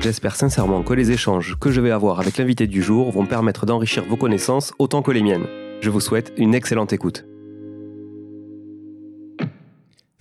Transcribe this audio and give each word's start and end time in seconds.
J'espère 0.00 0.34
sincèrement 0.34 0.82
que 0.82 0.94
les 0.94 1.10
échanges 1.10 1.56
que 1.60 1.70
je 1.70 1.82
vais 1.82 1.90
avoir 1.90 2.20
avec 2.20 2.38
l'invité 2.38 2.66
du 2.66 2.82
jour 2.82 3.12
vont 3.12 3.26
permettre 3.26 3.66
d'enrichir 3.66 4.02
vos 4.08 4.16
connaissances 4.16 4.72
autant 4.78 5.02
que 5.02 5.10
les 5.10 5.22
miennes. 5.22 5.46
Je 5.82 5.90
vous 5.90 6.00
souhaite 6.00 6.32
une 6.38 6.54
excellente 6.54 6.94
écoute. 6.94 7.29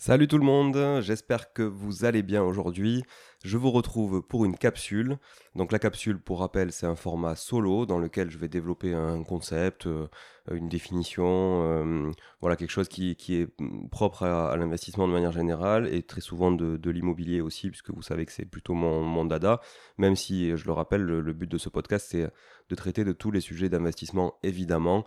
Salut 0.01 0.29
tout 0.29 0.37
le 0.37 0.45
monde, 0.45 1.01
j'espère 1.01 1.51
que 1.51 1.61
vous 1.61 2.05
allez 2.05 2.23
bien 2.23 2.41
aujourd'hui. 2.41 3.03
Je 3.43 3.57
vous 3.57 3.69
retrouve 3.69 4.21
pour 4.21 4.45
une 4.45 4.55
capsule. 4.55 5.17
Donc 5.55 5.73
la 5.73 5.79
capsule, 5.79 6.21
pour 6.21 6.39
rappel, 6.39 6.71
c'est 6.71 6.85
un 6.85 6.95
format 6.95 7.35
solo 7.35 7.85
dans 7.85 7.99
lequel 7.99 8.31
je 8.31 8.37
vais 8.37 8.47
développer 8.47 8.93
un 8.93 9.21
concept, 9.23 9.87
euh, 9.87 10.07
une 10.53 10.69
définition, 10.69 11.25
euh, 11.65 12.11
voilà 12.39 12.55
quelque 12.55 12.69
chose 12.69 12.87
qui, 12.87 13.11
est 13.11 13.47
propre 13.91 14.23
à, 14.23 14.55
l'investissement 14.55 15.05
de 15.05 15.11
manière 15.11 15.33
générale 15.33 15.93
et 15.93 16.01
très 16.01 16.21
souvent 16.21 16.53
de, 16.53 16.89
l'immobilier 16.89 17.41
aussi, 17.41 17.69
puisque 17.69 17.89
vous 17.89 18.01
savez 18.01 18.25
que 18.25 18.31
c'est 18.31 18.45
plutôt 18.45 18.75
mon, 18.75 19.25
dada. 19.25 19.59
Même 19.97 20.15
si, 20.15 20.55
je 20.55 20.65
le 20.65 20.71
rappelle, 20.71 21.03
le 21.03 21.33
but 21.33 21.51
de 21.51 21.57
ce 21.57 21.67
podcast, 21.67 22.07
c'est 22.09 22.31
de 22.69 22.75
traiter 22.75 23.03
de 23.03 23.11
tous 23.11 23.31
les 23.31 23.41
sujets 23.41 23.67
d'investissement, 23.67 24.35
évidemment. 24.43 25.03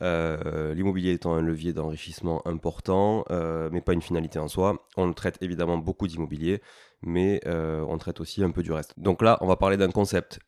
Euh, 0.00 0.74
l'immobilier 0.74 1.12
étant 1.12 1.34
un 1.34 1.42
levier 1.42 1.72
d'enrichissement 1.72 2.46
important, 2.46 3.24
euh, 3.30 3.68
mais 3.72 3.80
pas 3.80 3.92
une 3.92 4.02
finalité 4.02 4.38
en 4.38 4.48
soi. 4.48 4.86
On 4.96 5.12
traite 5.12 5.38
évidemment 5.42 5.78
beaucoup 5.78 6.08
d'immobilier, 6.08 6.62
mais 7.02 7.40
euh, 7.46 7.84
on 7.88 7.98
traite 7.98 8.20
aussi 8.20 8.42
un 8.42 8.50
peu 8.50 8.62
du 8.62 8.72
reste. 8.72 8.94
Donc 8.96 9.22
là, 9.22 9.38
on 9.40 9.46
va 9.46 9.56
parler 9.56 9.76
d'un 9.76 9.90
concept 9.90 10.40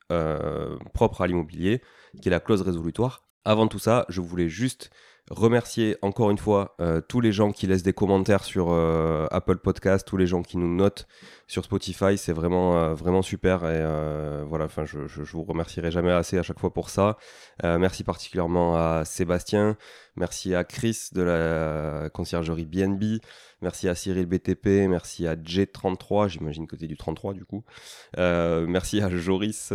propre 0.93 1.21
à 1.23 1.27
l'immobilier, 1.27 1.83
qui 2.21 2.29
est 2.29 2.31
la 2.31 2.41
clause 2.41 2.63
résolutoire. 2.63 3.25
Avant 3.45 3.69
tout 3.69 3.79
ça, 3.79 4.07
je 4.09 4.21
voulais 4.21 4.49
juste 4.49 4.91
remercier 5.31 5.97
encore 6.03 6.31
une 6.31 6.39
fois 6.39 6.75
euh, 6.81 7.01
tous 7.01 7.21
les 7.21 7.33
gens 7.33 7.51
qui 7.51 7.67
laissent 7.67 7.83
des 7.83 7.93
commentaires 7.93 8.45
sur 8.45 8.69
euh, 8.71 9.27
Apple 9.31 9.57
Podcast, 9.57 10.07
tous 10.07 10.17
les 10.17 10.27
gens 10.27 10.43
qui 10.43 10.59
nous 10.59 10.75
notent 10.75 11.07
sur 11.47 11.65
Spotify, 11.65 12.19
c'est 12.19 12.33
vraiment 12.33 12.77
euh, 12.77 12.95
vraiment 12.95 13.23
super 13.23 13.67
et 13.67 13.83
voilà, 14.47 14.67
enfin 14.67 14.85
je, 14.85 15.07
je, 15.07 15.23
vous 15.23 15.45
remercierai 15.45 15.91
jamais 15.91 16.13
assez 16.13 16.39
à 16.39 16.43
chaque 16.43 16.59
fois 16.59 16.73
pour 16.73 16.91
ça. 16.91 17.17
merci 17.63 18.05
particulièrement 18.05 18.77
à 18.77 19.05
Sébastien, 19.05 19.77
merci 20.17 20.55
à 20.55 20.65
Chris 20.65 21.09
de 21.13 21.23
la 21.23 22.11
conciergerie 22.11 22.67
BNB, 22.67 23.21
Merci 23.65 23.89
à 23.89 23.95
Cyril 23.95 24.27
BTP, 24.27 24.87
merci 24.91 25.27
à 25.27 25.37
J33, 25.37 26.29
j'imagine 26.29 26.67
es 26.83 26.87
du 26.87 26.99
33 26.99 27.33
du 27.33 27.47
coup. 27.47 27.65
Euh, 28.19 28.67
merci 28.69 29.01
à 29.01 29.09
Joris, 29.09 29.73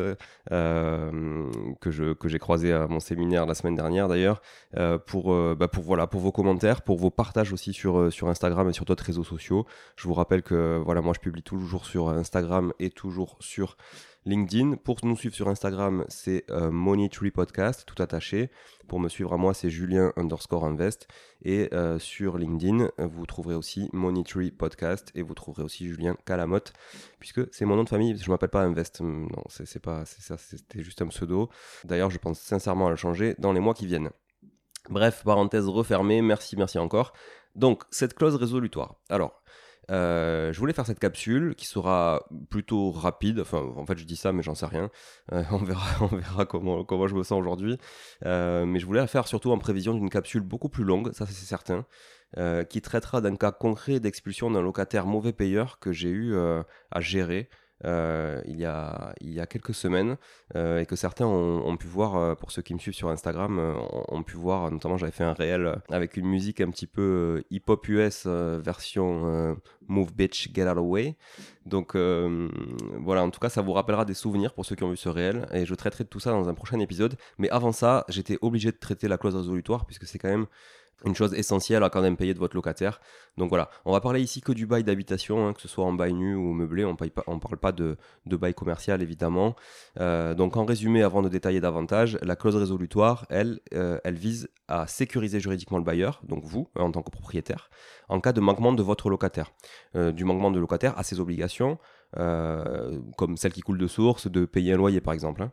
euh, 0.51 1.51
que, 1.81 1.89
je, 1.89 2.13
que 2.13 2.27
j'ai 2.27 2.37
croisé 2.37 2.71
à 2.71 2.85
mon 2.85 2.99
séminaire 2.99 3.47
la 3.47 3.55
semaine 3.55 3.73
dernière 3.73 4.07
d'ailleurs, 4.07 4.43
euh, 4.77 4.99
pour, 4.99 5.33
bah 5.55 5.67
pour, 5.67 5.83
voilà, 5.83 6.05
pour 6.05 6.21
vos 6.21 6.31
commentaires, 6.31 6.83
pour 6.83 6.99
vos 6.99 7.09
partages 7.09 7.51
aussi 7.51 7.73
sur, 7.73 8.13
sur 8.13 8.29
Instagram 8.29 8.69
et 8.69 8.73
sur 8.73 8.85
d'autres 8.85 9.05
réseaux 9.05 9.23
sociaux. 9.23 9.65
Je 9.95 10.07
vous 10.07 10.13
rappelle 10.13 10.43
que 10.43 10.79
voilà, 10.85 11.01
moi 11.01 11.13
je 11.15 11.19
publie 11.19 11.41
toujours 11.41 11.87
sur 11.87 12.09
Instagram 12.09 12.73
et 12.77 12.91
toujours 12.91 13.37
sur 13.39 13.75
LinkedIn. 14.25 14.75
Pour 14.75 14.97
nous 15.03 15.15
suivre 15.15 15.35
sur 15.35 15.47
Instagram, 15.47 16.05
c'est 16.07 16.45
euh, 16.49 16.71
Podcast, 17.33 17.85
tout 17.85 18.01
attaché. 18.01 18.49
Pour 18.87 18.99
me 18.99 19.09
suivre 19.09 19.33
à 19.33 19.37
moi, 19.37 19.53
c'est 19.53 19.69
Julien 19.69 20.13
underscore 20.15 20.65
invest. 20.65 21.07
Et 21.43 21.69
euh, 21.73 21.99
sur 21.99 22.37
LinkedIn, 22.37 22.89
vous 22.97 23.25
trouverez 23.25 23.55
aussi 23.55 23.89
Money 23.93 24.23
Tree 24.23 24.51
Podcast 24.51 25.11
et 25.15 25.21
vous 25.21 25.33
trouverez 25.33 25.63
aussi 25.63 25.87
Julien 25.87 26.15
Calamotte, 26.25 26.73
puisque 27.19 27.41
c'est 27.53 27.65
mon 27.65 27.75
nom 27.75 27.83
de 27.83 27.89
famille. 27.89 28.17
Je 28.17 28.29
m'appelle 28.29 28.49
pas 28.49 28.63
Invest. 28.63 29.01
Hum, 29.01 29.29
non, 29.35 29.43
c'est 29.49 29.81
pas, 29.81 30.05
ça, 30.05 30.37
c'était 30.37 30.83
juste 30.83 31.01
un 31.01 31.07
pseudo. 31.07 31.49
D'ailleurs, 31.85 32.09
je 32.09 32.17
pense 32.17 32.39
sincèrement 32.39 32.87
à 32.87 32.89
le 32.89 32.95
changer 32.95 33.35
dans 33.39 33.53
les 33.53 33.59
mois 33.59 33.73
qui 33.73 33.85
viennent. 33.85 34.09
Bref, 34.89 35.23
parenthèse 35.23 35.67
refermée. 35.67 36.21
Merci, 36.21 36.55
merci 36.57 36.79
encore. 36.79 37.13
Donc, 37.55 37.83
cette 37.91 38.13
clause 38.13 38.35
résolutoire. 38.35 38.95
Alors, 39.09 39.41
euh, 39.89 40.53
je 40.53 40.59
voulais 40.59 40.73
faire 40.73 40.85
cette 40.85 40.99
capsule 40.99 41.55
qui 41.55 41.65
sera 41.65 42.27
plutôt 42.49 42.91
rapide. 42.91 43.39
Enfin, 43.39 43.61
en 43.75 43.85
fait, 43.85 43.97
je 43.97 44.05
dis 44.05 44.15
ça, 44.15 44.31
mais 44.31 44.43
j'en 44.43 44.55
sais 44.55 44.65
rien. 44.65 44.89
Euh, 45.31 45.43
on 45.51 45.57
verra, 45.57 45.87
on 46.01 46.15
verra 46.15 46.45
comment, 46.45 47.07
je 47.07 47.15
me 47.15 47.23
sens 47.23 47.39
aujourd'hui. 47.39 47.77
Euh, 48.25 48.65
mais 48.65 48.79
je 48.79 48.85
voulais 48.85 48.99
la 48.99 49.07
faire 49.07 49.27
surtout 49.27 49.51
en 49.51 49.57
prévision 49.57 49.93
d'une 49.93 50.09
capsule 50.09 50.41
beaucoup 50.41 50.69
plus 50.69 50.83
longue, 50.83 51.11
ça 51.13 51.25
c'est 51.25 51.33
certain, 51.33 51.85
qui 52.69 52.81
traitera 52.81 53.21
d'un 53.21 53.35
cas 53.35 53.51
concret 53.51 53.99
d'expulsion 53.99 54.51
d'un 54.51 54.61
locataire 54.61 55.05
mauvais 55.05 55.33
payeur 55.33 55.79
que 55.79 55.91
j'ai 55.91 56.09
eu 56.09 56.35
à 56.37 57.01
gérer. 57.01 57.49
Euh, 57.85 58.41
il, 58.45 58.59
y 58.59 58.65
a, 58.65 59.13
il 59.21 59.31
y 59.31 59.39
a 59.39 59.45
quelques 59.45 59.73
semaines 59.73 60.17
euh, 60.55 60.81
et 60.81 60.85
que 60.85 60.95
certains 60.97 61.25
ont, 61.25 61.77
pu 61.77 61.87
voir, 61.87 62.17
euh, 62.17 62.35
pour 62.35 62.51
ceux 62.51 62.61
qui 62.61 62.73
me 62.73 62.79
suivent 62.79 62.93
sur 62.93 63.09
Instagram, 63.09 63.59
ont, 64.09 64.23
pu 64.23 64.35
voir, 64.35 64.69
notamment 64.71 64.97
j'avais 64.97 65.11
fait 65.11 65.23
un 65.23 65.33
réel 65.33 65.81
avec 65.89 66.17
une 66.17 66.27
musique 66.27 66.59
un 66.61 66.69
petit 66.69 66.87
peu 66.87 67.43
hip-hop 67.51 67.87
US 67.87 68.27
version 68.27 69.57
Move 69.87 70.13
Bitch 70.13 70.53
Get 70.53 70.69
Out 70.69 70.77
of 70.77 70.85
Way. 70.85 71.15
Donc 71.65 71.95
voilà, 71.95 73.23
en 73.23 73.29
tout 73.29 73.39
cas 73.39 73.49
ça 73.49 73.61
vous 73.61 73.73
rappellera 73.73 74.05
des 74.05 74.13
souvenirs 74.13 74.53
pour 74.53 74.65
ceux 74.65 74.75
qui 74.75 74.83
ont 74.83 74.89
vu 74.89 74.97
ce 74.97 75.09
réel 75.09 75.47
et 75.53 75.65
je 75.65 75.75
traiterai 75.75 76.03
de 76.03 76.09
tout 76.09 76.19
ça 76.19 76.31
dans 76.31 76.49
un 76.49 76.53
prochain 76.53 76.79
épisode. 76.79 77.15
Mais 77.37 77.49
avant 77.49 77.71
ça, 77.71 78.05
j'étais 78.09 78.37
obligé 78.41 78.71
de 78.71 78.77
traiter 78.77 79.07
la 79.07 79.17
clause 79.17 79.35
résolutoire 79.35 79.85
puisque 79.85 80.05
c'est 80.05 80.19
quand 80.19 80.29
même 80.29 80.47
une 81.05 81.15
chose 81.15 81.33
essentielle 81.33 81.83
à 81.83 81.89
quand 81.89 82.01
même 82.01 82.17
payer 82.17 82.33
de 82.33 82.39
votre 82.39 82.55
locataire. 82.55 82.99
Donc 83.37 83.49
voilà, 83.49 83.69
on 83.85 83.93
va 83.93 84.01
parler 84.01 84.21
ici 84.21 84.41
que 84.41 84.51
du 84.51 84.65
bail 84.65 84.83
d'habitation, 84.83 85.47
hein, 85.47 85.53
que 85.53 85.61
ce 85.61 85.67
soit 85.67 85.85
en 85.85 85.93
bail 85.93 86.13
nu 86.13 86.35
ou 86.35 86.53
meublé, 86.53 86.83
on 86.83 86.91
ne 86.91 87.39
parle 87.39 87.57
pas 87.57 87.71
de, 87.71 87.97
bail 88.25 88.53
commercial 88.53 89.01
évidemment. 89.01 89.55
Euh, 89.99 90.33
donc 90.33 90.57
en 90.57 90.65
résumé, 90.65 91.03
avant 91.03 91.21
de 91.21 91.29
détailler 91.29 91.61
davantage, 91.61 92.17
la 92.21 92.35
clause 92.35 92.55
résolutoire, 92.55 93.25
elle, 93.29 93.59
euh, 93.73 93.99
elle 94.03 94.15
vise 94.15 94.49
à 94.67 94.87
sécuriser 94.87 95.39
juridiquement 95.39 95.77
le 95.77 95.83
bailleur, 95.83 96.21
donc 96.23 96.43
vous, 96.43 96.69
en 96.75 96.91
tant 96.91 97.01
que 97.01 97.11
propriétaire, 97.11 97.69
en 98.09 98.19
cas 98.19 98.33
de 98.33 98.41
manquement 98.41 98.73
de 98.73 98.83
votre 98.83 99.09
locataire. 99.09 99.51
Euh, 99.95 100.11
du 100.11 100.25
manquement 100.25 100.51
de 100.51 100.59
locataire 100.59 100.97
à 100.97 101.03
ses 101.03 101.19
obligations, 101.19 101.77
comme 102.15 103.37
celle 103.37 103.53
qui 103.53 103.61
coule 103.61 103.77
de 103.77 103.87
source, 103.87 104.27
de 104.27 104.45
payer 104.45 104.73
un 104.73 104.77
loyer 104.77 104.99
par 104.99 105.13
exemple. 105.13 105.43
Hein. 105.43 105.51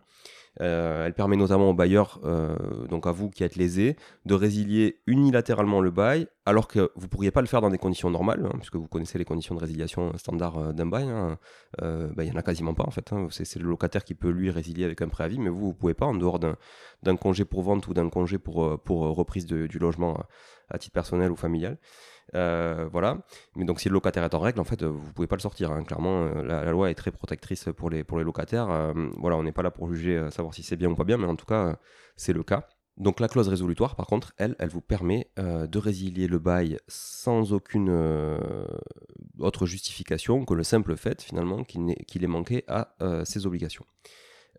Euh, 0.61 1.07
elle 1.07 1.13
permet 1.13 1.37
notamment 1.37 1.71
aux 1.71 1.75
bailleurs, 1.75 2.21
euh, 2.25 2.57
donc 2.89 3.07
à 3.07 3.13
vous 3.13 3.29
qui 3.31 3.45
êtes 3.45 3.57
lésés, 3.57 3.97
de 4.25 4.35
résilier 4.35 5.01
unilatéralement 5.07 5.81
le 5.81 5.91
bail, 5.91 6.29
alors 6.47 6.67
que 6.67 6.91
vous 6.97 7.07
ne 7.07 7.11
pourriez 7.11 7.31
pas 7.31 7.41
le 7.41 7.47
faire 7.47 7.61
dans 7.61 7.71
des 7.71 7.79
conditions 7.79 8.11
normales, 8.11 8.47
hein, 8.47 8.57
puisque 8.57 8.77
vous 8.77 8.89
connaissez 8.89 9.19
les 9.19 9.25
conditions 9.25 9.55
de 9.55 9.61
résiliation 9.61 10.17
standard 10.17 10.59
euh, 10.59 10.73
d'un 10.73 10.87
bail. 10.87 11.09
Hein. 11.09 11.39
Bah, 11.81 12.25
il 12.25 12.31
n'y 12.31 12.33
en 12.33 12.39
a 12.39 12.43
quasiment 12.43 12.73
pas 12.73 12.85
en 12.87 12.91
fait. 12.91 13.13
Hein. 13.13 13.29
C'est 13.31 13.59
le 13.59 13.69
locataire 13.69 14.03
qui 14.05 14.15
peut 14.15 14.31
lui 14.31 14.51
résilier 14.51 14.85
avec 14.85 15.03
un 15.03 15.09
préavis, 15.09 15.39
mais 15.39 15.51
vous, 15.51 15.59
vous 15.59 15.69
ne 15.69 15.73
pouvez 15.73 15.95
pas 15.95 16.07
en 16.07 16.15
dehors 16.15 16.39
d'un 16.39 17.17
congé 17.17 17.45
pour 17.45 17.63
vente 17.63 17.87
ou 17.89 17.95
d'un 17.95 18.09
congé 18.09 18.39
pour, 18.39 18.81
pour 18.83 19.01
reprise 19.15 19.45
du 19.47 19.79
logement 19.79 20.19
à 20.71 20.79
titre 20.79 20.95
personnel 20.95 21.31
ou 21.31 21.37
familial. 21.37 21.79
Euh, 22.35 22.89
voilà. 22.91 23.19
Mais 23.55 23.65
donc, 23.65 23.81
si 23.81 23.89
le 23.89 23.95
locataire 23.95 24.25
est 24.25 24.35
en 24.35 24.41
règle, 24.41 24.61
en 24.61 24.65
fait, 24.65 24.83
vous 24.83 25.13
pouvez 25.13 25.27
pas 25.27 25.37
le 25.37 25.41
sortir. 25.41 25.71
Hein. 25.71 25.85
Clairement, 25.85 26.25
euh, 26.25 26.43
la, 26.43 26.71
loi 26.71 26.91
est 26.91 26.95
très 26.95 27.11
protectrice 27.11 27.69
pour 27.77 27.91
les, 27.91 28.05
pour 28.05 28.19
les 28.19 28.25
locataires. 28.25 28.71
Euh, 28.71 28.93
voilà, 29.19 29.37
on 29.37 29.43
n'est 29.43 29.53
pas 29.53 29.63
là 29.63 29.71
pour 29.71 29.93
juger, 29.93 30.31
savoir 30.31 30.55
si 30.55 30.63
c'est 30.63 30.77
bien 30.77 30.91
ou 30.91 30.95
pas 30.95 31.05
bien, 31.05 31.17
mais 31.19 31.27
en 31.27 31.37
tout 31.37 31.47
cas, 31.47 31.79
c'est 32.17 32.33
le 32.33 32.43
cas. 32.43 32.67
Donc 32.97 33.21
la 33.21 33.29
clause 33.29 33.49
résolutoire, 33.49 33.95
par 33.95 34.07
contre, 34.07 34.33
elle, 34.39 34.57
elle 34.59 34.71
vous 34.71 34.81
permet 34.81 35.31
de 35.37 35.79
résilier 35.79 36.29
le 36.29 36.39
bail 36.39 36.79
sans 36.89 37.53
aucune 37.53 37.91
autre 39.39 39.67
justification 39.67 40.47
que 40.47 40.55
le 40.55 40.63
simple 40.63 40.97
fait, 40.97 41.21
finalement, 41.21 41.63
qu'il 41.63 42.25
ait 42.25 42.27
manqué 42.27 42.65
à 42.69 42.95
ses 43.25 43.47
obligations. 43.47 43.85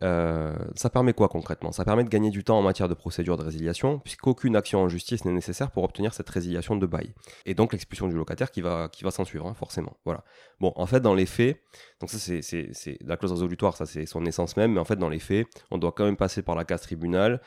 Euh, 0.04 0.56
ça 0.76 0.90
permet 0.90 1.14
quoi 1.14 1.28
concrètement? 1.28 1.72
Ça 1.72 1.84
permet 1.86 2.04
de 2.04 2.10
gagner 2.10 2.30
du 2.30 2.44
temps 2.44 2.58
en 2.58 2.62
matière 2.62 2.88
de 2.88 2.94
procédure 2.94 3.38
de 3.38 3.44
résiliation, 3.44 4.00
puisqu'aucune 4.00 4.56
action 4.56 4.82
en 4.82 4.90
justice 4.90 5.26
n'est 5.26 5.32
nécessaire 5.32 5.72
pour 5.72 5.84
obtenir 5.84 6.14
cette 6.14 6.30
résiliation 6.30 6.76
de 6.76 6.86
bail. 6.86 7.14
Et 7.46 7.54
donc 7.54 7.72
l'expulsion 7.72 8.08
du 8.08 8.16
locataire 8.16 8.52
qui 8.52 8.62
va, 8.62 8.90
qui 8.90 9.04
va 9.04 9.12
s'en 9.12 9.26
suivre, 9.26 9.48
hein, 9.48 9.54
forcément. 9.54 9.98
Voilà. 10.06 10.24
Bon, 10.60 10.72
en 10.76 10.86
fait, 10.86 11.00
dans 11.00 11.14
les 11.14 11.26
faits, 11.26 11.62
donc 12.00 12.10
ça 12.10 12.18
c'est 12.20 12.98
la 13.02 13.18
clause 13.18 13.32
résolutoire, 13.32 13.76
ça 13.76 13.86
c'est 13.86 14.06
son 14.06 14.26
essence 14.26 14.58
même, 14.58 14.74
mais 14.74 14.80
en 14.80 14.86
fait, 14.86 14.98
dans 14.98 15.10
les 15.10 15.20
faits, 15.20 15.48
on 15.72 15.78
doit 15.78 15.92
quand 15.92 16.06
même 16.06 16.18
passer 16.18 16.42
par 16.42 16.56
la 16.56 16.66
case 16.66 16.82
tribunal, 16.82 17.42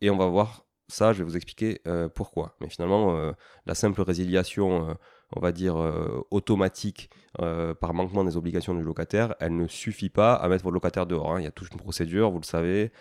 et 0.00 0.10
on 0.10 0.16
va 0.16 0.26
voir 0.26 0.66
ça, 0.88 1.14
je 1.14 1.18
vais 1.18 1.24
vous 1.24 1.36
expliquer 1.36 1.80
euh, 1.86 2.08
pourquoi. 2.08 2.56
Mais 2.60 2.68
finalement, 2.68 3.16
euh, 3.16 3.32
la 3.64 3.74
simple 3.74 4.02
résiliation 4.02 4.96
on 5.32 5.40
va 5.40 5.52
dire, 5.52 5.76
euh, 5.76 6.24
automatique 6.30 7.10
euh, 7.40 7.74
par 7.74 7.94
manquement 7.94 8.24
des 8.24 8.36
obligations 8.36 8.74
du 8.74 8.82
locataire, 8.82 9.34
elle 9.40 9.56
ne 9.56 9.66
suffit 9.66 10.10
pas 10.10 10.34
à 10.34 10.48
mettre 10.48 10.64
votre 10.64 10.74
locataire 10.74 11.06
dehors. 11.06 11.32
Hein. 11.32 11.40
Il 11.40 11.44
y 11.44 11.46
a 11.48 11.50
toute 11.50 11.72
une 11.72 11.78
procédure, 11.78 12.30
vous 12.30 12.40
le 12.40 12.44
savez. 12.44 12.92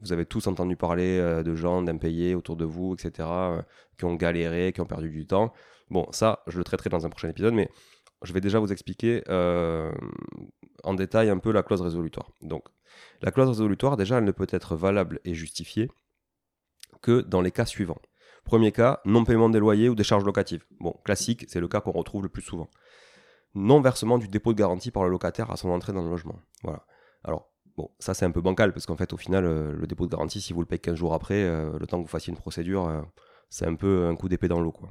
Vous 0.00 0.12
avez 0.12 0.24
tous 0.24 0.46
entendu 0.46 0.76
parler 0.76 1.18
euh, 1.18 1.42
de 1.42 1.54
gens 1.54 1.82
d'impayés 1.82 2.34
autour 2.34 2.56
de 2.56 2.64
vous, 2.64 2.94
etc., 2.94 3.28
qui 3.98 4.04
ont 4.04 4.14
galéré, 4.14 4.72
qui 4.72 4.80
ont 4.80 4.86
perdu 4.86 5.10
du 5.10 5.26
temps. 5.26 5.52
Bon, 5.90 6.06
ça, 6.12 6.42
je 6.46 6.56
le 6.56 6.64
traiterai 6.64 6.88
dans 6.88 7.04
un 7.04 7.10
prochain 7.10 7.28
épisode, 7.28 7.52
mais 7.52 7.68
je 8.22 8.32
vais 8.32 8.40
déjà 8.40 8.58
vous 8.58 8.72
expliquer 8.72 9.22
en 9.28 10.94
détail 10.94 11.28
un 11.28 11.38
peu 11.38 11.52
la 11.52 11.62
clause 11.62 11.82
résolutoire. 11.82 12.30
Donc, 12.40 12.64
la 13.20 13.30
clause 13.30 13.48
résolutoire, 13.48 13.96
déjà, 13.96 14.18
elle 14.18 14.24
ne 14.24 14.32
peut 14.32 14.46
être 14.48 14.76
valable 14.76 15.20
et 15.24 15.34
justifiée 15.34 15.90
que 17.02 17.20
dans 17.20 17.42
les 17.42 17.50
cas 17.50 17.66
suivants. 17.66 18.00
Premier 18.44 18.72
cas, 18.72 19.00
non-paiement 19.04 19.48
des 19.48 19.58
loyers 19.58 19.88
ou 19.88 19.94
des 19.94 20.04
charges 20.04 20.24
locatives. 20.24 20.64
Bon, 20.80 20.94
classique, 21.04 21.44
c'est 21.48 21.60
le 21.60 21.68
cas 21.68 21.80
qu'on 21.80 21.92
retrouve 21.92 22.22
le 22.22 22.28
plus 22.28 22.42
souvent. 22.42 22.68
Non-versement 23.54 24.18
du 24.18 24.28
dépôt 24.28 24.52
de 24.52 24.58
garantie 24.58 24.90
par 24.90 25.04
le 25.04 25.10
locataire 25.10 25.50
à 25.50 25.56
son 25.56 25.70
entrée 25.70 25.92
dans 25.92 26.02
le 26.02 26.10
logement. 26.10 26.36
Voilà. 26.62 26.84
Alors, 27.24 27.50
bon, 27.76 27.90
ça 27.98 28.14
c'est 28.14 28.24
un 28.24 28.30
peu 28.30 28.40
bancal 28.40 28.72
parce 28.72 28.86
qu'en 28.86 28.96
fait, 28.96 29.12
au 29.12 29.16
final, 29.16 29.44
euh, 29.44 29.72
le 29.72 29.86
dépôt 29.86 30.06
de 30.06 30.10
garantie, 30.10 30.40
si 30.40 30.52
vous 30.52 30.60
le 30.60 30.66
payez 30.66 30.80
15 30.80 30.96
jours 30.96 31.14
après, 31.14 31.42
euh, 31.42 31.78
le 31.78 31.86
temps 31.86 31.98
que 31.98 32.02
vous 32.02 32.08
fassiez 32.08 32.30
une 32.30 32.38
procédure, 32.38 32.86
euh, 32.88 33.02
c'est 33.50 33.66
un 33.66 33.74
peu 33.74 34.06
un 34.06 34.16
coup 34.16 34.28
d'épée 34.28 34.48
dans 34.48 34.60
l'eau, 34.60 34.72
quoi. 34.72 34.88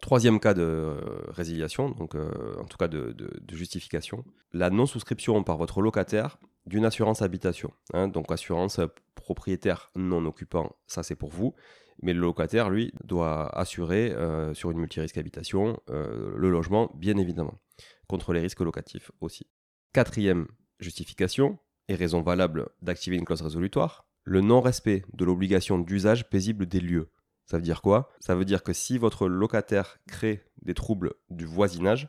Troisième 0.00 0.40
cas 0.40 0.54
de 0.54 0.96
résiliation, 1.28 1.90
donc 1.90 2.14
en 2.14 2.64
tout 2.64 2.78
cas 2.78 2.88
de, 2.88 3.14
justification, 3.52 4.24
la 4.54 4.70
non-souscription 4.70 5.42
par 5.44 5.58
votre 5.58 5.82
locataire 5.82 6.38
d'une 6.64 6.86
assurance 6.86 7.20
habitation. 7.20 7.70
Hein. 7.92 8.08
donc 8.08 8.32
assurance 8.32 8.80
propriétaire 9.14 9.90
non 9.96 10.24
occupant, 10.24 10.74
ça 10.86 11.02
c'est 11.02 11.16
pour 11.16 11.28
vous. 11.28 11.54
Mais 12.02 12.12
le 12.14 12.20
locataire, 12.20 12.70
lui, 12.70 12.92
doit 13.04 13.48
assurer 13.56 14.10
euh, 14.12 14.54
sur 14.54 14.70
une 14.70 14.78
multirisque 14.78 15.18
habitation 15.18 15.80
euh, 15.90 16.32
le 16.36 16.50
logement, 16.50 16.90
bien 16.94 17.16
évidemment, 17.18 17.60
contre 18.08 18.32
les 18.32 18.40
risques 18.40 18.60
locatifs 18.60 19.10
aussi. 19.20 19.46
Quatrième 19.92 20.46
justification 20.78 21.58
et 21.88 21.94
raison 21.94 22.22
valable 22.22 22.68
d'activer 22.80 23.16
une 23.16 23.24
clause 23.24 23.42
résolutoire, 23.42 24.06
le 24.24 24.40
non-respect 24.40 25.04
de 25.12 25.24
l'obligation 25.24 25.78
d'usage 25.78 26.28
paisible 26.30 26.66
des 26.66 26.80
lieux. 26.80 27.10
Ça 27.46 27.56
veut 27.56 27.62
dire 27.62 27.82
quoi? 27.82 28.10
Ça 28.20 28.34
veut 28.34 28.44
dire 28.44 28.62
que 28.62 28.72
si 28.72 28.96
votre 28.96 29.26
locataire 29.26 29.98
crée 30.06 30.44
des 30.62 30.74
troubles 30.74 31.14
du 31.30 31.44
voisinage 31.44 32.08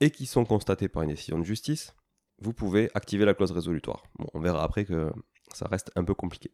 et 0.00 0.10
qui 0.10 0.26
sont 0.26 0.44
constatés 0.44 0.88
par 0.88 1.02
une 1.02 1.10
décision 1.10 1.38
de 1.38 1.44
justice, 1.44 1.94
vous 2.38 2.54
pouvez 2.54 2.90
activer 2.94 3.26
la 3.26 3.34
clause 3.34 3.52
résolutoire. 3.52 4.02
Bon, 4.18 4.26
on 4.32 4.40
verra 4.40 4.64
après 4.64 4.86
que 4.86 5.12
ça 5.52 5.66
reste 5.66 5.90
un 5.94 6.04
peu 6.04 6.14
compliqué. 6.14 6.50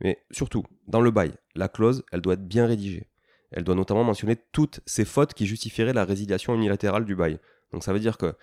Mais 0.00 0.22
surtout, 0.30 0.64
dans 0.86 1.00
le 1.00 1.10
bail, 1.10 1.32
la 1.54 1.68
clause, 1.68 2.04
elle 2.12 2.20
doit 2.20 2.34
être 2.34 2.46
bien 2.46 2.66
rédigée. 2.66 3.06
Elle 3.50 3.64
doit 3.64 3.74
notamment 3.74 4.04
mentionner 4.04 4.36
toutes 4.52 4.80
ces 4.86 5.04
fautes 5.04 5.34
qui 5.34 5.46
justifieraient 5.46 5.92
la 5.92 6.04
résiliation 6.04 6.54
unilatérale 6.54 7.04
du 7.04 7.16
bail. 7.16 7.38
Donc 7.72 7.84
ça 7.84 7.92
veut 7.92 8.00
dire 8.00 8.16
que 8.16 8.34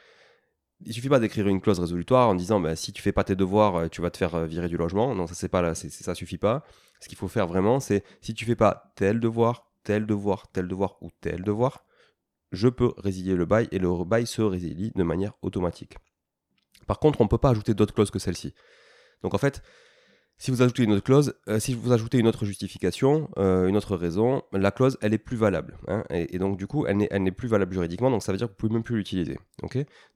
il 0.81 0.93
suffit 0.93 1.09
pas 1.09 1.19
d'écrire 1.19 1.47
une 1.47 1.59
clause 1.59 1.79
résolutoire 1.79 2.29
en 2.29 2.35
disant 2.35 2.59
bah, 2.59 2.75
si 2.75 2.93
tu 2.93 3.01
fais 3.01 3.11
pas 3.11 3.23
tes 3.23 3.35
devoirs, 3.35 3.75
euh, 3.75 3.87
tu 3.87 4.01
vas 4.01 4.11
te 4.11 4.17
faire 4.17 4.35
euh, 4.35 4.45
virer 4.45 4.67
du 4.67 4.77
logement. 4.77 5.15
Non, 5.15 5.25
ça 5.25 5.33
c'est 5.33 5.49
pas 5.49 5.61
là, 5.61 5.73
ça 5.73 6.15
suffit 6.15 6.37
pas. 6.37 6.63
Ce 6.99 7.07
qu'il 7.07 7.17
faut 7.17 7.27
faire 7.27 7.47
vraiment, 7.47 7.79
c'est 7.79 8.03
si 8.21 8.33
tu 8.33 8.45
fais 8.45 8.55
pas 8.55 8.93
tel 8.95 9.19
devoir, 9.19 9.71
tel 9.83 10.05
devoir, 10.05 10.51
tel 10.51 10.67
devoir 10.67 10.97
ou 11.01 11.09
tel 11.21 11.43
devoir, 11.43 11.85
je 12.51 12.67
peux 12.67 12.93
résilier 12.97 13.35
le 13.35 13.45
bail 13.45 13.67
et 13.71 13.79
le 13.79 14.03
bail 14.05 14.27
se 14.27 14.41
résilie 14.41 14.91
de 14.95 15.03
manière 15.03 15.33
automatique. 15.41 15.97
Par 16.85 16.99
contre, 16.99 17.21
on 17.21 17.25
ne 17.25 17.29
peut 17.29 17.37
pas 17.37 17.49
ajouter 17.49 17.73
d'autres 17.73 17.93
clauses 17.93 18.11
que 18.11 18.19
celle-ci. 18.19 18.53
Donc 19.23 19.33
en 19.33 19.37
fait, 19.37 19.63
si 20.39 20.51
vous 20.51 20.61
ajoutez 20.61 20.83
une 20.83 20.91
autre 20.91 21.03
clause, 21.03 21.33
euh, 21.47 21.59
si 21.59 21.73
vous 21.73 21.91
ajoutez 21.91 22.19
une 22.19 22.27
autre 22.27 22.45
justification, 22.45 23.29
euh, 23.37 23.67
une 23.67 23.75
autre 23.75 23.95
raison, 23.95 24.43
la 24.53 24.69
clause, 24.69 24.97
elle 25.01 25.13
est 25.13 25.17
plus 25.17 25.35
valable. 25.35 25.77
Hein, 25.87 26.03
et, 26.11 26.37
donc, 26.37 26.57
du 26.57 26.67
coup, 26.67 26.85
elle 26.85 26.97
n'est 26.97 27.31
plus 27.31 27.47
valable 27.47 27.73
juridiquement, 27.73 28.11
donc 28.11 28.21
ça 28.21 28.31
veut 28.31 28.37
dire 28.37 28.47
que 28.47 28.51
vous 28.51 28.57
pouvez 28.57 28.73
même 28.73 28.83
plus 28.83 28.97
l'utiliser. 28.97 29.39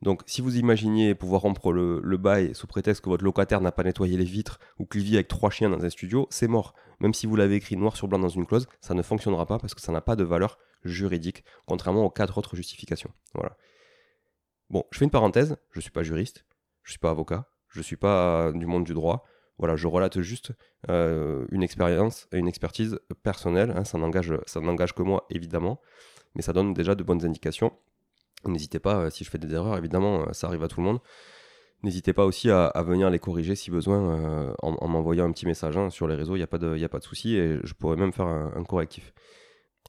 donc, 0.02 0.22
si 0.28 0.42
vous 0.42 0.58
imaginiez 0.58 1.16
pouvoir 1.16 1.42
rompre 1.42 1.74
le, 1.74 2.18
bail 2.18 2.54
sous 2.54 2.68
prétexte 2.68 3.04
que 3.04 3.10
votre 3.10 3.24
locataire 3.24 3.62
n'a 3.62 3.72
pas 3.72 3.84
nettoyé 3.84 4.16
les 4.16 4.26
vitres 4.26 4.60
ou 4.78 4.86
qu'il 4.86 5.02
vit 5.02 5.16
avec 5.16 5.28
trois 5.28 5.50
chiens 5.50 5.70
dans 5.70 5.84
un 5.84 5.90
studio, 5.90 6.28
c'est 6.30 6.48
mort. 6.48 6.76
Même 7.00 7.16
si 7.16 7.26
vous 7.26 7.36
l'avez 7.36 7.56
écrit 7.56 7.76
noir 7.76 7.98
sur 7.98 8.08
blanc 8.08 8.20
dans 8.20 8.30
une 8.30 8.46
clause, 8.46 8.68
ça 8.80 8.94
ne 8.94 9.02
fonctionnera 9.02 9.48
pas 9.48 9.58
parce 9.58 9.74
que 9.74 9.82
ça 9.82 9.92
n'a 9.92 10.02
pas 10.02 10.16
de 10.16 10.24
valeur 10.24 10.60
juridique, 10.84 11.44
contrairement 11.66 12.06
aux 12.06 12.12
quatre 12.12 12.38
autres 12.38 12.56
justifications. 12.56 13.12
Voilà. 13.34 13.58
Bon, 14.70 14.86
je 14.92 15.00
fais 15.00 15.06
une 15.06 15.12
parenthèse, 15.12 15.58
je 15.72 15.80
ne 15.80 15.82
suis 15.82 15.92
pas 15.92 16.04
juriste, 16.04 16.46
je 16.84 16.90
ne 16.90 16.92
suis 16.92 17.00
pas 17.00 17.10
avocat, 17.10 17.50
je 17.70 17.80
ne 17.80 17.84
suis 17.84 17.98
pas 17.98 18.52
du 18.54 18.68
monde 18.68 18.84
du 18.84 18.94
droit. 18.94 19.26
Voilà, 19.62 19.76
je 19.76 19.86
relate 19.86 20.20
juste 20.22 20.54
euh, 20.90 21.46
une 21.52 21.62
expérience 21.62 22.28
et 22.32 22.40
une 22.40 22.48
expertise 22.48 23.00
personnelle. 23.22 23.72
Hein, 23.78 23.84
ça 23.84 24.00
n'engage, 24.00 24.96
que 24.96 25.04
moi, 25.04 25.28
évidemment, 25.30 25.80
mais 26.34 26.42
ça 26.42 26.52
donne 26.52 26.74
déjà 26.74 26.96
de 26.96 27.04
bonnes 27.04 27.24
indications. 27.24 27.72
N'hésitez 28.44 28.80
pas, 28.80 28.96
euh, 28.96 29.10
si 29.12 29.24
je 29.24 29.30
fais 29.30 29.38
des 29.38 29.54
erreurs, 29.54 29.78
évidemment, 29.78 30.22
euh, 30.22 30.34
ça 30.34 30.48
arrive 30.48 30.64
à 30.64 30.68
tout 30.68 30.80
le 30.80 30.88
monde. 30.88 31.00
N'hésitez 31.84 32.12
pas 32.12 32.26
aussi 32.26 32.50
à, 32.50 32.72
venir 32.84 33.12
les 33.12 33.20
corriger 33.20 33.56
si 33.56 33.70
besoin 33.70 34.56
en, 34.62 34.88
m'envoyant 34.88 35.26
un 35.26 35.32
petit 35.32 35.46
message 35.46 35.78
hein, 35.78 35.90
sur 35.92 36.08
les 36.08 36.16
réseaux, 36.16 36.36
il 36.36 36.40
n'y 36.40 36.44
a 36.44 36.48
pas 36.48 36.60
de, 36.60 36.78
y 36.78 36.86
a 36.86 36.90
pas 36.90 37.00
de 37.00 37.04
souci 37.04 37.36
et 37.36 37.60
je 37.64 37.74
pourrais 37.74 37.98
même 37.98 38.14
faire 38.14 38.28
un, 38.28 38.64
correctif. 38.64 39.14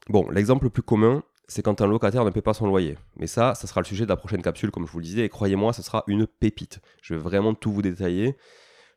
Bon, 0.09 0.27
l'exemple 0.29 0.65
le 0.65 0.69
plus 0.71 0.81
commun, 0.81 1.23
c'est 1.47 1.61
quand 1.61 1.81
un 1.81 1.87
locataire 1.87 2.25
ne 2.25 2.31
paie 2.31 2.41
pas 2.41 2.55
son 2.55 2.65
loyer. 2.65 2.97
Mais 3.17 3.27
ça, 3.27 3.53
ça 3.53 3.67
sera 3.67 3.81
le 3.81 3.85
sujet 3.85 4.05
de 4.05 4.09
la 4.09 4.17
prochaine 4.17 4.41
capsule, 4.41 4.71
comme 4.71 4.87
je 4.87 4.91
vous 4.91 4.99
le 4.99 5.05
disais, 5.05 5.25
et 5.25 5.29
croyez-moi, 5.29 5.71
ce 5.71 5.83
sera 5.83 6.03
une 6.07 6.25
pépite. 6.25 6.79
Je 7.03 7.13
vais 7.13 7.19
vraiment 7.19 7.53
tout 7.53 7.71
vous 7.71 7.83
détailler. 7.83 8.37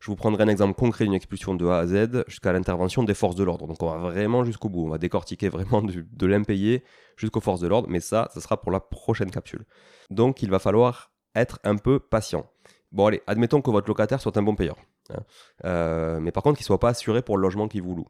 Je 0.06 0.12
vous 0.12 0.16
prendrai 0.16 0.44
un 0.44 0.48
exemple 0.48 0.74
concret 0.78 1.04
d'une 1.04 1.14
expulsion 1.14 1.56
de 1.56 1.66
A 1.66 1.78
à 1.78 1.86
Z 1.88 2.22
jusqu'à 2.28 2.52
l'intervention 2.52 3.02
des 3.02 3.12
forces 3.12 3.34
de 3.34 3.42
l'ordre. 3.42 3.66
Donc 3.66 3.82
on 3.82 3.90
va 3.90 3.96
vraiment 3.96 4.44
jusqu'au 4.44 4.68
bout. 4.68 4.86
On 4.86 4.88
va 4.88 4.98
décortiquer 4.98 5.48
vraiment 5.48 5.82
de, 5.82 6.26
l'impayé 6.28 6.84
jusqu'aux 7.16 7.40
forces 7.40 7.58
de 7.58 7.66
l'ordre. 7.66 7.88
Mais 7.90 7.98
ça, 7.98 8.30
ça 8.32 8.40
sera 8.40 8.60
pour 8.60 8.70
la 8.70 8.78
prochaine 8.78 9.32
capsule. 9.32 9.64
Donc 10.10 10.44
il 10.44 10.48
va 10.48 10.60
falloir 10.60 11.10
être 11.34 11.58
un 11.64 11.74
peu 11.74 11.98
patient. 11.98 12.46
Bon 12.92 13.06
allez, 13.06 13.20
admettons 13.26 13.60
que 13.60 13.70
votre 13.72 13.88
locataire 13.88 14.20
soit 14.20 14.36
un 14.36 14.44
bon 14.44 14.54
payeur. 14.54 14.76
Hein. 15.10 15.24
Euh, 15.64 16.20
mais 16.20 16.30
par 16.30 16.44
contre 16.44 16.58
qu'il 16.58 16.62
ne 16.62 16.66
soit 16.66 16.78
pas 16.78 16.90
assuré 16.90 17.20
pour 17.20 17.36
le 17.36 17.42
logement 17.42 17.66
qu'il 17.66 17.82
vous 17.82 17.96
loue. 17.96 18.06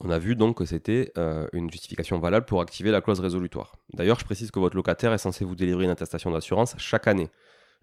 On 0.00 0.10
a 0.10 0.18
vu 0.18 0.34
donc 0.34 0.56
que 0.56 0.64
c'était 0.64 1.12
euh, 1.16 1.46
une 1.52 1.70
justification 1.70 2.18
valable 2.18 2.44
pour 2.44 2.60
activer 2.60 2.90
la 2.90 3.02
clause 3.02 3.20
résolutoire. 3.20 3.76
D'ailleurs, 3.94 4.18
je 4.18 4.24
précise 4.24 4.50
que 4.50 4.58
votre 4.58 4.74
locataire 4.74 5.12
est 5.12 5.18
censé 5.18 5.44
vous 5.44 5.54
délivrer 5.54 5.84
une 5.84 5.90
attestation 5.90 6.32
d'assurance 6.32 6.74
chaque 6.76 7.06
année. 7.06 7.30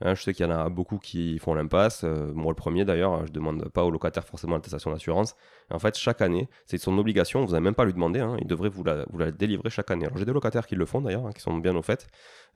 Hein, 0.01 0.13
je 0.13 0.21
sais 0.21 0.33
qu'il 0.33 0.45
y 0.45 0.49
en 0.49 0.51
a 0.51 0.69
beaucoup 0.69 0.99
qui 0.99 1.39
font 1.39 1.55
l'impasse. 1.55 2.03
Euh, 2.03 2.31
moi, 2.33 2.51
le 2.51 2.55
premier 2.55 2.85
d'ailleurs, 2.85 3.25
je 3.25 3.31
ne 3.31 3.35
demande 3.35 3.69
pas 3.69 3.83
au 3.83 3.89
locataire 3.89 4.23
forcément 4.23 4.55
l'attestation 4.55 4.91
d'assurance. 4.91 5.35
En 5.71 5.79
fait, 5.79 5.97
chaque 5.97 6.21
année, 6.21 6.49
c'est 6.67 6.77
son 6.77 6.95
obligation. 6.99 7.43
Vous 7.43 7.53
n'avez 7.53 7.63
même 7.63 7.73
pas 7.73 7.85
lui 7.85 7.93
demander. 7.93 8.19
Hein, 8.19 8.37
il 8.39 8.47
devrait 8.47 8.69
vous 8.69 8.83
la, 8.83 9.05
vous 9.09 9.17
la, 9.17 9.31
délivrer 9.31 9.71
chaque 9.71 9.89
année. 9.89 10.05
Alors, 10.05 10.17
j'ai 10.17 10.25
des 10.25 10.33
locataires 10.33 10.67
qui 10.67 10.75
le 10.75 10.85
font 10.85 11.01
d'ailleurs, 11.01 11.25
hein, 11.25 11.31
qui 11.33 11.41
sont 11.41 11.57
bien 11.57 11.75
au 11.75 11.81
fait. 11.81 12.07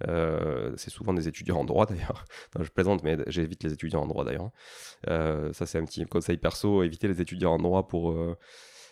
Euh, 0.07 0.71
c'est 0.77 0.91
souvent 0.91 1.13
des 1.13 1.27
étudiants 1.27 1.57
en 1.57 1.65
droit 1.65 1.85
d'ailleurs. 1.89 2.25
je 2.59 2.69
plaisante, 2.69 3.03
mais 3.03 3.17
j'évite 3.27 3.63
les 3.63 3.73
étudiants 3.73 4.01
en 4.01 4.07
droit 4.07 4.23
d'ailleurs. 4.23 4.51
Euh, 5.09 5.51
ça, 5.53 5.65
c'est 5.65 5.79
un 5.79 5.85
petit 5.85 6.05
conseil 6.05 6.37
perso. 6.37 6.83
Éviter 6.83 7.07
les 7.07 7.21
étudiants 7.21 7.53
en 7.53 7.59
droit 7.59 7.87
pour 7.87 8.15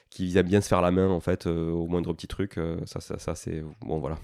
qui 0.10 0.38
aiment 0.38 0.48
bien 0.48 0.62
se 0.62 0.68
faire 0.68 0.82
la 0.82 0.92
main 0.92 1.10
en 1.10 1.20
fait 1.20 1.46
au 1.46 1.88
moindre 1.88 2.14
petit 2.14 2.28
truc. 2.28 2.60
ça, 2.86 3.00
ça, 3.00 3.20
ça 3.20 3.36
c'est 3.36 3.64
bon 3.82 4.00
voilà. 4.00 4.18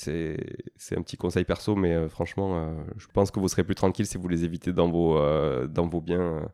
C'est 0.00 0.96
un 0.96 1.02
petit 1.02 1.18
conseil 1.18 1.44
perso, 1.44 1.76
mais 1.76 1.94
euh, 1.94 2.08
franchement, 2.08 2.56
euh, 2.56 2.72
je 2.96 3.06
pense 3.12 3.30
que 3.30 3.38
vous 3.38 3.48
serez 3.48 3.64
plus 3.64 3.74
tranquille 3.74 4.06
si 4.06 4.16
vous 4.16 4.28
les 4.28 4.44
évitez 4.44 4.72
dans 4.72 4.88
vos, 4.90 5.18
euh, 5.18 5.66
dans 5.66 5.86
vos 5.86 6.00
biens. 6.00 6.48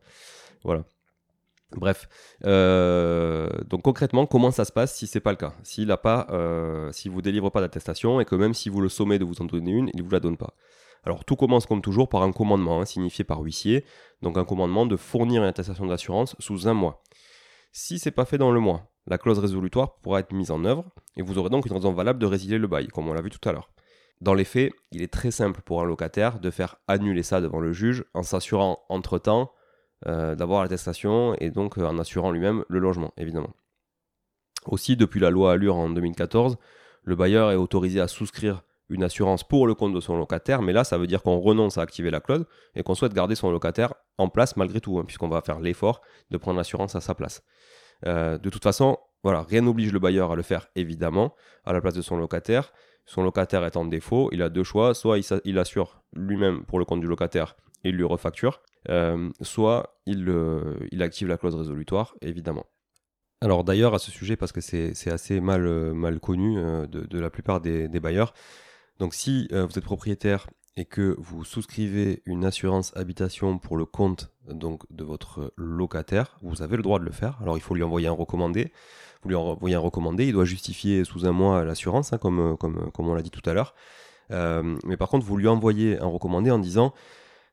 voilà. 0.63 0.83
Bref, 1.71 2.07
donc 2.43 3.81
concrètement, 3.83 4.25
comment 4.25 4.51
ça 4.51 4.63
se 4.63 4.71
passe 4.71 4.95
si 4.95 5.05
c'est 5.07 5.19
pas 5.19 5.31
le 5.31 5.37
cas? 5.37 5.53
S'il 5.63 5.91
a 5.91 5.97
pas, 5.97 6.27
si 6.91 7.09
vous 7.09 7.21
délivre 7.21 7.49
pas 7.49 7.61
d'attestation 7.61 8.21
et 8.21 8.25
que 8.25 8.35
même 8.35 8.53
si 8.53 8.69
vous 8.69 8.81
le 8.81 8.89
sommez 8.89 9.19
de 9.19 9.25
vous 9.25 9.41
en 9.41 9.45
donner 9.45 9.71
une, 9.71 9.89
il 9.93 10.03
vous 10.03 10.11
la 10.11 10.19
donne 10.21 10.37
pas. 10.37 10.53
Alors 11.03 11.25
tout 11.25 11.35
commence 11.35 11.65
comme 11.65 11.81
toujours 11.81 12.09
par 12.09 12.23
un 12.23 12.31
commandement 12.31 12.81
hein, 12.81 12.85
signifié 12.85 13.23
par 13.25 13.41
huissier, 13.41 13.85
donc 14.21 14.37
un 14.37 14.45
commandement 14.45 14.85
de 14.85 14.95
fournir 14.95 15.41
une 15.43 15.47
attestation 15.47 15.85
d'assurance 15.85 16.35
sous 16.39 16.67
un 16.67 16.73
mois. 16.73 17.03
Si 17.71 17.99
c'est 17.99 18.11
pas 18.11 18.25
fait 18.25 18.37
dans 18.37 18.51
le 18.51 18.59
mois, 18.59 18.91
la 19.07 19.17
clause 19.17 19.39
résolutoire 19.39 19.95
pourra 19.99 20.19
être 20.19 20.33
mise 20.33 20.51
en 20.51 20.65
œuvre 20.65 20.85
et 21.15 21.21
vous 21.21 21.37
aurez 21.37 21.49
donc 21.49 21.65
une 21.65 21.73
raison 21.73 21.93
valable 21.93 22.19
de 22.19 22.25
résilier 22.25 22.57
le 22.57 22.67
bail, 22.67 22.87
comme 22.87 23.07
on 23.07 23.13
l'a 23.13 23.21
vu 23.21 23.29
tout 23.29 23.47
à 23.47 23.53
l'heure. 23.53 23.69
Dans 24.19 24.33
les 24.33 24.45
faits, 24.45 24.73
il 24.91 25.01
est 25.01 25.13
très 25.13 25.31
simple 25.31 25.61
pour 25.61 25.81
un 25.81 25.85
locataire 25.85 26.39
de 26.39 26.49
faire 26.49 26.77
annuler 26.87 27.23
ça 27.23 27.39
devant 27.39 27.59
le 27.59 27.71
juge 27.71 28.03
en 28.13 28.23
s'assurant 28.23 28.79
entre-temps 28.89 29.51
euh, 30.07 30.35
d'avoir 30.35 30.63
l'attestation 30.63 31.35
et 31.39 31.51
donc 31.51 31.77
euh, 31.77 31.85
en 31.85 31.99
assurant 31.99 32.31
lui-même 32.31 32.63
le 32.67 32.79
logement, 32.79 33.13
évidemment. 33.17 33.53
Aussi, 34.65 34.97
depuis 34.97 35.19
la 35.19 35.29
loi 35.29 35.53
Allure 35.53 35.75
en 35.75 35.89
2014, 35.89 36.57
le 37.03 37.15
bailleur 37.15 37.51
est 37.51 37.55
autorisé 37.55 38.01
à 38.01 38.07
souscrire 38.07 38.63
une 38.89 39.03
assurance 39.03 39.43
pour 39.43 39.67
le 39.67 39.75
compte 39.75 39.93
de 39.93 39.99
son 39.99 40.17
locataire, 40.17 40.61
mais 40.61 40.73
là, 40.73 40.83
ça 40.83 40.97
veut 40.97 41.07
dire 41.07 41.21
qu'on 41.21 41.39
renonce 41.39 41.77
à 41.77 41.81
activer 41.81 42.09
la 42.09 42.19
clause 42.19 42.45
et 42.75 42.83
qu'on 42.83 42.95
souhaite 42.95 43.13
garder 43.13 43.35
son 43.35 43.51
locataire 43.51 43.93
en 44.17 44.29
place 44.29 44.55
malgré 44.55 44.79
tout, 44.79 44.97
hein, 44.99 45.03
puisqu'on 45.05 45.27
va 45.27 45.41
faire 45.41 45.59
l'effort 45.59 46.01
de 46.31 46.37
prendre 46.37 46.57
l'assurance 46.57 46.95
à 46.95 47.01
sa 47.01 47.13
place. 47.13 47.43
Euh, 48.05 48.37
de 48.37 48.49
toute 48.49 48.63
façon, 48.63 48.97
voilà, 49.23 49.43
rien 49.43 49.61
n'oblige 49.61 49.91
le 49.91 49.99
bailleur 49.99 50.31
à 50.31 50.35
le 50.35 50.43
faire, 50.43 50.67
évidemment, 50.75 51.35
à 51.65 51.73
la 51.73 51.81
place 51.81 51.95
de 51.95 52.01
son 52.01 52.17
locataire. 52.17 52.71
Son 53.05 53.23
locataire 53.23 53.63
est 53.65 53.77
en 53.77 53.85
défaut, 53.85 54.29
il 54.31 54.41
a 54.41 54.49
deux 54.49 54.63
choix. 54.63 54.93
Soit 54.93 55.19
il, 55.45 55.59
assure 55.59 56.01
lui-même 56.13 56.63
pour 56.65 56.79
le 56.79 56.85
compte 56.85 57.01
du 57.01 57.07
locataire 57.07 57.55
et 57.83 57.89
il 57.89 57.95
lui 57.95 58.03
refacture, 58.03 58.61
euh, 58.89 59.29
soit 59.41 59.97
euh, 60.09 60.75
il, 60.91 61.01
active 61.01 61.27
la 61.27 61.37
clause 61.37 61.55
résolutoire, 61.55 62.15
évidemment. 62.21 62.65
Alors 63.39 63.63
d'ailleurs, 63.63 63.93
à 63.93 63.99
ce 63.99 64.11
sujet, 64.11 64.35
parce 64.35 64.51
que 64.51 64.61
c'est 64.61 65.11
assez 65.11 65.39
mal, 65.39 66.19
connu 66.21 66.55
de, 66.87 67.19
la 67.19 67.29
plupart 67.29 67.61
des 67.61 67.99
bailleurs, 67.99 68.33
donc 68.99 69.13
si 69.13 69.47
vous 69.51 69.77
êtes 69.77 69.83
propriétaire 69.83 70.47
et 70.75 70.85
que 70.85 71.15
vous 71.17 71.43
souscrivez 71.43 72.21
une 72.25 72.45
assurance 72.45 72.95
habitation 72.95 73.57
pour 73.57 73.77
le 73.77 73.85
compte 73.85 74.31
donc 74.47 74.83
de 74.91 75.03
votre 75.03 75.53
locataire, 75.57 76.37
vous 76.43 76.61
avez 76.61 76.77
le 76.77 76.83
droit 76.83 76.99
de 76.99 77.03
le 77.05 77.11
faire. 77.11 77.39
Alors 77.41 77.57
il 77.57 77.61
faut 77.61 77.73
lui 77.73 77.83
envoyer 77.83 78.07
un 78.07 78.13
recommandé. 78.13 78.71
Vous 79.23 79.29
lui 79.29 79.35
envoyez 79.35 79.75
un 79.75 79.79
recommandé, 79.79 80.27
il 80.27 80.33
doit 80.33 80.45
justifier 80.45 81.03
sous 81.03 81.25
un 81.25 81.31
mois 81.31 81.65
l'assurance, 81.65 82.13
hein, 82.13 82.19
comme, 82.19 82.55
comme, 82.57 82.91
comme 82.91 83.07
on 83.09 83.15
l'a 83.15 83.23
dit 83.23 83.31
tout 83.31 83.47
à 83.49 83.53
l'heure. 83.53 83.73
mais 84.29 84.97
par 84.97 85.09
contre, 85.09 85.25
vous 85.25 85.37
lui 85.37 85.47
envoyez 85.47 85.99
un 85.99 86.05
recommandé 86.05 86.51
en 86.51 86.59
disant 86.59 86.93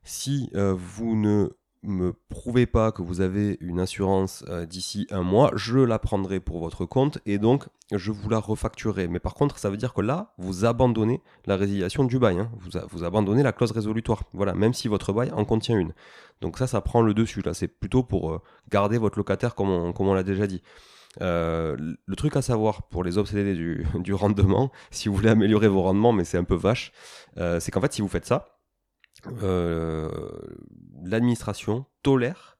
si 0.03 0.51
vous 0.53 1.15
ne 1.15 1.49
me 1.85 2.13
prouvez 2.29 2.65
pas 2.65 2.91
que 2.91 3.01
vous 3.01 3.21
avez 3.21 3.57
une 3.61 3.79
assurance 3.79 4.43
euh, 4.49 4.65
d'ici 4.65 5.07
un 5.11 5.21
mois, 5.21 5.51
je 5.55 5.77
la 5.79 5.99
prendrai 5.99 6.39
pour 6.39 6.59
votre 6.59 6.85
compte 6.85 7.19
et 7.25 7.37
donc 7.37 7.65
je 7.91 8.11
vous 8.11 8.29
la 8.29 8.39
refacturerai. 8.39 9.07
Mais 9.07 9.19
par 9.19 9.33
contre, 9.33 9.57
ça 9.57 9.69
veut 9.69 9.77
dire 9.77 9.93
que 9.93 10.01
là, 10.01 10.33
vous 10.37 10.65
abandonnez 10.65 11.21
la 11.45 11.55
résiliation 11.55 12.03
du 12.03 12.19
bail. 12.19 12.39
Hein. 12.39 12.51
Vous, 12.91 13.03
abandonnez 13.03 13.43
la 13.43 13.51
clause 13.51 13.71
résolutoire. 13.71 14.23
Voilà, 14.33 14.53
même 14.53 14.73
si 14.73 14.87
votre 14.87 15.13
bail 15.13 15.31
en 15.31 15.45
contient 15.45 15.77
une. 15.77 15.93
Donc 16.41 16.57
ça, 16.57 16.67
ça 16.67 16.81
prend 16.81 17.01
le 17.01 17.13
dessus. 17.13 17.41
Là, 17.41 17.53
c'est 17.53 17.67
plutôt 17.67 18.03
pour 18.03 18.31
euh, 18.31 18.41
garder 18.69 18.97
votre 18.97 19.17
locataire 19.17 19.55
comme 19.55 19.69
on, 19.69 20.13
l'a 20.13 20.23
déjà 20.23 20.47
dit. 20.47 20.61
Euh, 21.21 21.77
le 22.05 22.15
truc 22.17 22.35
à 22.35 22.41
savoir 22.41 22.83
pour 22.83 23.03
les 23.03 23.17
obsédés 23.17 23.55
du, 23.95 24.13
rendement, 24.13 24.71
si 24.91 25.07
vous 25.07 25.15
voulez 25.15 25.29
améliorer 25.29 25.67
vos 25.67 25.81
rendements, 25.81 26.11
mais 26.11 26.25
c'est 26.25 26.37
un 26.37 26.43
peu 26.43 26.55
vache, 26.55 26.91
c'est 27.37 27.71
qu'en 27.71 27.81
fait, 27.81 27.93
si 27.93 28.01
vous 28.01 28.07
faites 28.07 28.25
ça, 28.25 28.54
l'administration 31.03 31.85
tolère 32.03 32.57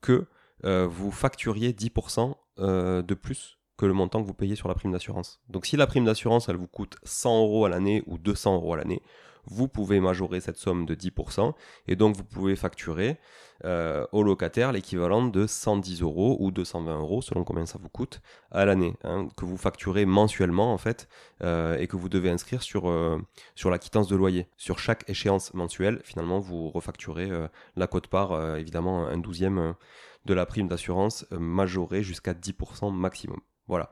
que 0.00 0.26
euh, 0.64 0.86
vous 0.86 1.10
facturiez 1.10 1.72
10% 1.72 2.34
euh, 2.58 3.02
de 3.02 3.14
plus 3.14 3.58
que 3.76 3.84
le 3.84 3.92
montant 3.92 4.22
que 4.22 4.26
vous 4.26 4.34
payez 4.34 4.56
sur 4.56 4.68
la 4.68 4.74
prime 4.74 4.92
d'assurance. 4.92 5.40
Donc 5.48 5.66
si 5.66 5.76
la 5.76 5.86
prime 5.86 6.06
d'assurance, 6.06 6.48
elle 6.48 6.56
vous 6.56 6.66
coûte 6.66 6.96
100 7.02 7.42
euros 7.42 7.64
à 7.66 7.68
l'année 7.68 8.02
ou 8.06 8.16
200 8.16 8.54
euros 8.54 8.72
à 8.72 8.78
l'année, 8.78 9.02
vous 9.46 9.68
pouvez 9.68 10.00
majorer 10.00 10.40
cette 10.40 10.56
somme 10.56 10.86
de 10.86 10.94
10% 10.94 11.54
et 11.88 11.96
donc 11.96 12.16
vous 12.16 12.24
pouvez 12.24 12.56
facturer 12.56 13.18
euh, 13.64 14.06
au 14.12 14.22
locataire 14.22 14.70
l'équivalent 14.70 15.26
de 15.26 15.46
110 15.46 16.02
euros 16.02 16.36
ou 16.40 16.50
220 16.50 16.98
euros 16.98 17.22
selon 17.22 17.42
combien 17.42 17.64
ça 17.64 17.78
vous 17.80 17.88
coûte 17.88 18.20
à 18.50 18.66
l'année, 18.66 18.94
hein, 19.02 19.28
que 19.36 19.46
vous 19.46 19.56
facturez 19.56 20.04
mensuellement 20.04 20.74
en 20.74 20.78
fait 20.78 21.08
euh, 21.42 21.78
et 21.78 21.86
que 21.86 21.96
vous 21.96 22.10
devez 22.10 22.28
inscrire 22.28 22.62
sur, 22.62 22.90
euh, 22.90 23.18
sur 23.54 23.70
la 23.70 23.78
quittance 23.78 24.08
de 24.08 24.16
loyer. 24.16 24.46
Sur 24.56 24.78
chaque 24.78 25.08
échéance 25.08 25.54
mensuelle, 25.54 26.00
finalement, 26.04 26.38
vous 26.38 26.68
refacturez 26.68 27.30
la 27.76 27.86
cote-part, 27.86 28.56
évidemment 28.56 29.06
un 29.06 29.18
douzième 29.18 29.74
de 30.24 30.34
la 30.34 30.44
prime 30.46 30.68
d'assurance 30.68 31.26
majorée 31.30 32.02
jusqu'à 32.02 32.34
10% 32.34 32.92
maximum. 32.92 33.40
Voilà. 33.68 33.90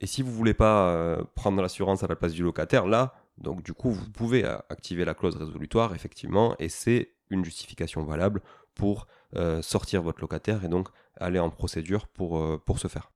Et 0.00 0.06
si 0.06 0.22
vous 0.22 0.32
voulez 0.32 0.54
pas 0.54 1.18
prendre 1.34 1.60
l'assurance 1.62 2.02
à 2.02 2.06
la 2.06 2.16
place 2.16 2.32
du 2.32 2.42
locataire, 2.42 2.86
là, 2.86 3.14
donc 3.38 3.62
du 3.62 3.72
coup, 3.72 3.90
vous 3.90 4.10
pouvez 4.10 4.44
activer 4.44 5.04
la 5.04 5.14
clause 5.14 5.36
résolutoire, 5.36 5.94
effectivement, 5.94 6.54
et 6.58 6.68
c'est 6.68 7.14
une 7.30 7.44
justification 7.44 8.04
valable 8.04 8.40
pour 8.74 9.06
euh, 9.36 9.62
sortir 9.62 10.02
votre 10.02 10.20
locataire 10.20 10.64
et 10.64 10.68
donc 10.68 10.88
aller 11.16 11.38
en 11.38 11.50
procédure 11.50 12.06
pour, 12.08 12.38
euh, 12.38 12.62
pour 12.64 12.78
ce 12.78 12.88
faire. 12.88 13.12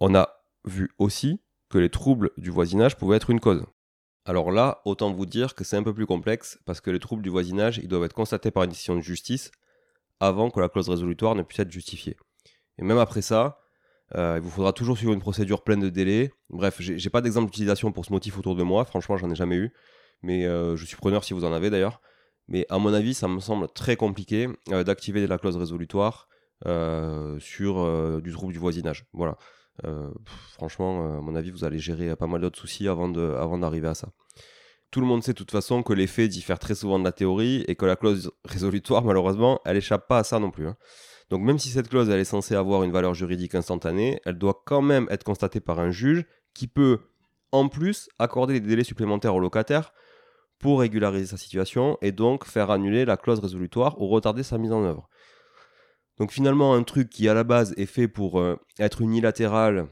On 0.00 0.14
a 0.14 0.28
vu 0.64 0.90
aussi 0.98 1.40
que 1.68 1.78
les 1.78 1.90
troubles 1.90 2.30
du 2.36 2.50
voisinage 2.50 2.96
pouvaient 2.96 3.16
être 3.16 3.30
une 3.30 3.40
cause. 3.40 3.64
Alors 4.24 4.52
là, 4.52 4.82
autant 4.84 5.12
vous 5.12 5.26
dire 5.26 5.54
que 5.54 5.64
c'est 5.64 5.76
un 5.76 5.82
peu 5.82 5.94
plus 5.94 6.06
complexe 6.06 6.58
parce 6.64 6.80
que 6.80 6.90
les 6.90 7.00
troubles 7.00 7.22
du 7.22 7.30
voisinage, 7.30 7.78
ils 7.78 7.88
doivent 7.88 8.04
être 8.04 8.12
constatés 8.12 8.50
par 8.50 8.62
une 8.62 8.70
décision 8.70 8.94
de 8.94 9.00
justice 9.00 9.50
avant 10.20 10.50
que 10.50 10.60
la 10.60 10.68
clause 10.68 10.88
résolutoire 10.88 11.34
ne 11.34 11.42
puisse 11.42 11.60
être 11.60 11.72
justifiée. 11.72 12.16
Et 12.78 12.84
même 12.84 12.98
après 12.98 13.22
ça, 13.22 13.61
il 14.14 14.40
vous 14.40 14.50
faudra 14.50 14.72
toujours 14.72 14.96
suivre 14.96 15.12
une 15.12 15.20
procédure 15.20 15.62
pleine 15.62 15.80
de 15.80 15.88
délais. 15.88 16.32
Bref, 16.50 16.76
j'ai 16.80 17.10
pas 17.10 17.20
d'exemple 17.20 17.46
d'utilisation 17.46 17.92
pour 17.92 18.04
ce 18.04 18.12
motif 18.12 18.38
autour 18.38 18.54
de 18.56 18.62
moi. 18.62 18.84
Franchement, 18.84 19.16
j'en 19.16 19.30
ai 19.30 19.34
jamais 19.34 19.56
eu. 19.56 19.72
Mais 20.22 20.46
euh, 20.46 20.76
je 20.76 20.84
suis 20.84 20.96
preneur 20.96 21.24
si 21.24 21.34
vous 21.34 21.44
en 21.44 21.52
avez 21.52 21.70
d'ailleurs. 21.70 22.00
Mais 22.48 22.66
à 22.68 22.78
mon 22.78 22.92
avis, 22.92 23.14
ça 23.14 23.28
me 23.28 23.40
semble 23.40 23.68
très 23.68 23.96
compliqué 23.96 24.48
euh, 24.70 24.84
d'activer 24.84 25.26
la 25.26 25.38
clause 25.38 25.56
résolutoire 25.56 26.28
sur 27.40 28.20
du 28.22 28.32
trouble 28.32 28.52
du 28.52 28.58
voisinage. 28.60 29.06
Voilà. 29.12 29.36
franchement, 30.52 31.18
à 31.18 31.20
mon 31.20 31.34
avis, 31.34 31.50
vous 31.50 31.64
allez 31.64 31.80
gérer 31.80 32.14
pas 32.14 32.28
mal 32.28 32.40
d'autres 32.40 32.58
soucis 32.58 32.86
avant 32.86 33.08
d'arriver 33.58 33.88
à 33.88 33.94
ça. 33.94 34.10
Tout 34.92 35.00
le 35.00 35.06
monde 35.06 35.24
sait 35.24 35.32
de 35.32 35.38
toute 35.38 35.50
façon 35.50 35.82
que 35.82 35.94
les 35.94 36.06
faits 36.06 36.30
diffèrent 36.30 36.58
très 36.58 36.74
souvent 36.74 36.98
de 36.98 37.04
la 37.04 37.12
théorie 37.12 37.64
et 37.66 37.76
que 37.76 37.86
la 37.86 37.96
clause 37.96 38.30
résolutoire, 38.44 39.02
malheureusement, 39.02 39.58
elle 39.64 39.78
échappe 39.78 40.06
pas 40.06 40.18
à 40.18 40.24
ça 40.24 40.38
non 40.38 40.50
plus. 40.50 40.68
Hein. 40.68 40.76
Donc 41.32 41.40
même 41.40 41.58
si 41.58 41.70
cette 41.70 41.88
clause 41.88 42.10
est 42.10 42.24
censée 42.24 42.54
avoir 42.54 42.82
une 42.82 42.92
valeur 42.92 43.14
juridique 43.14 43.54
instantanée, 43.54 44.20
elle 44.26 44.36
doit 44.36 44.60
quand 44.66 44.82
même 44.82 45.06
être 45.08 45.24
constatée 45.24 45.60
par 45.60 45.80
un 45.80 45.90
juge 45.90 46.26
qui 46.52 46.66
peut 46.66 46.98
en 47.52 47.68
plus 47.68 48.10
accorder 48.18 48.60
des 48.60 48.68
délais 48.68 48.84
supplémentaires 48.84 49.34
au 49.34 49.40
locataire 49.40 49.94
pour 50.58 50.80
régulariser 50.80 51.24
sa 51.24 51.38
situation 51.38 51.96
et 52.02 52.12
donc 52.12 52.44
faire 52.44 52.70
annuler 52.70 53.06
la 53.06 53.16
clause 53.16 53.38
résolutoire 53.38 53.98
ou 53.98 54.08
retarder 54.08 54.42
sa 54.42 54.58
mise 54.58 54.72
en 54.72 54.84
œuvre. 54.84 55.08
Donc 56.18 56.32
finalement 56.32 56.74
un 56.74 56.82
truc 56.82 57.08
qui 57.08 57.26
à 57.30 57.32
la 57.32 57.44
base 57.44 57.72
est 57.78 57.86
fait 57.86 58.08
pour 58.08 58.38
euh, 58.38 58.60
être 58.78 59.00
unilatéral 59.00 59.86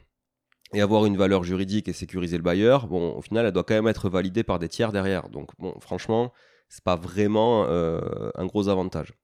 et 0.74 0.82
avoir 0.82 1.06
une 1.06 1.16
valeur 1.16 1.42
juridique 1.42 1.88
et 1.88 1.94
sécuriser 1.94 2.36
le 2.36 2.42
bailleur, 2.42 2.86
bon 2.86 3.16
au 3.16 3.22
final 3.22 3.46
elle 3.46 3.52
doit 3.52 3.64
quand 3.64 3.72
même 3.72 3.88
être 3.88 4.10
validée 4.10 4.42
par 4.42 4.58
des 4.58 4.68
tiers 4.68 4.92
derrière. 4.92 5.30
Donc 5.30 5.52
bon 5.58 5.72
franchement 5.80 6.34
c'est 6.68 6.84
pas 6.84 6.96
vraiment 6.96 7.64
euh, 7.66 8.30
un 8.34 8.44
gros 8.44 8.68
avantage. 8.68 9.14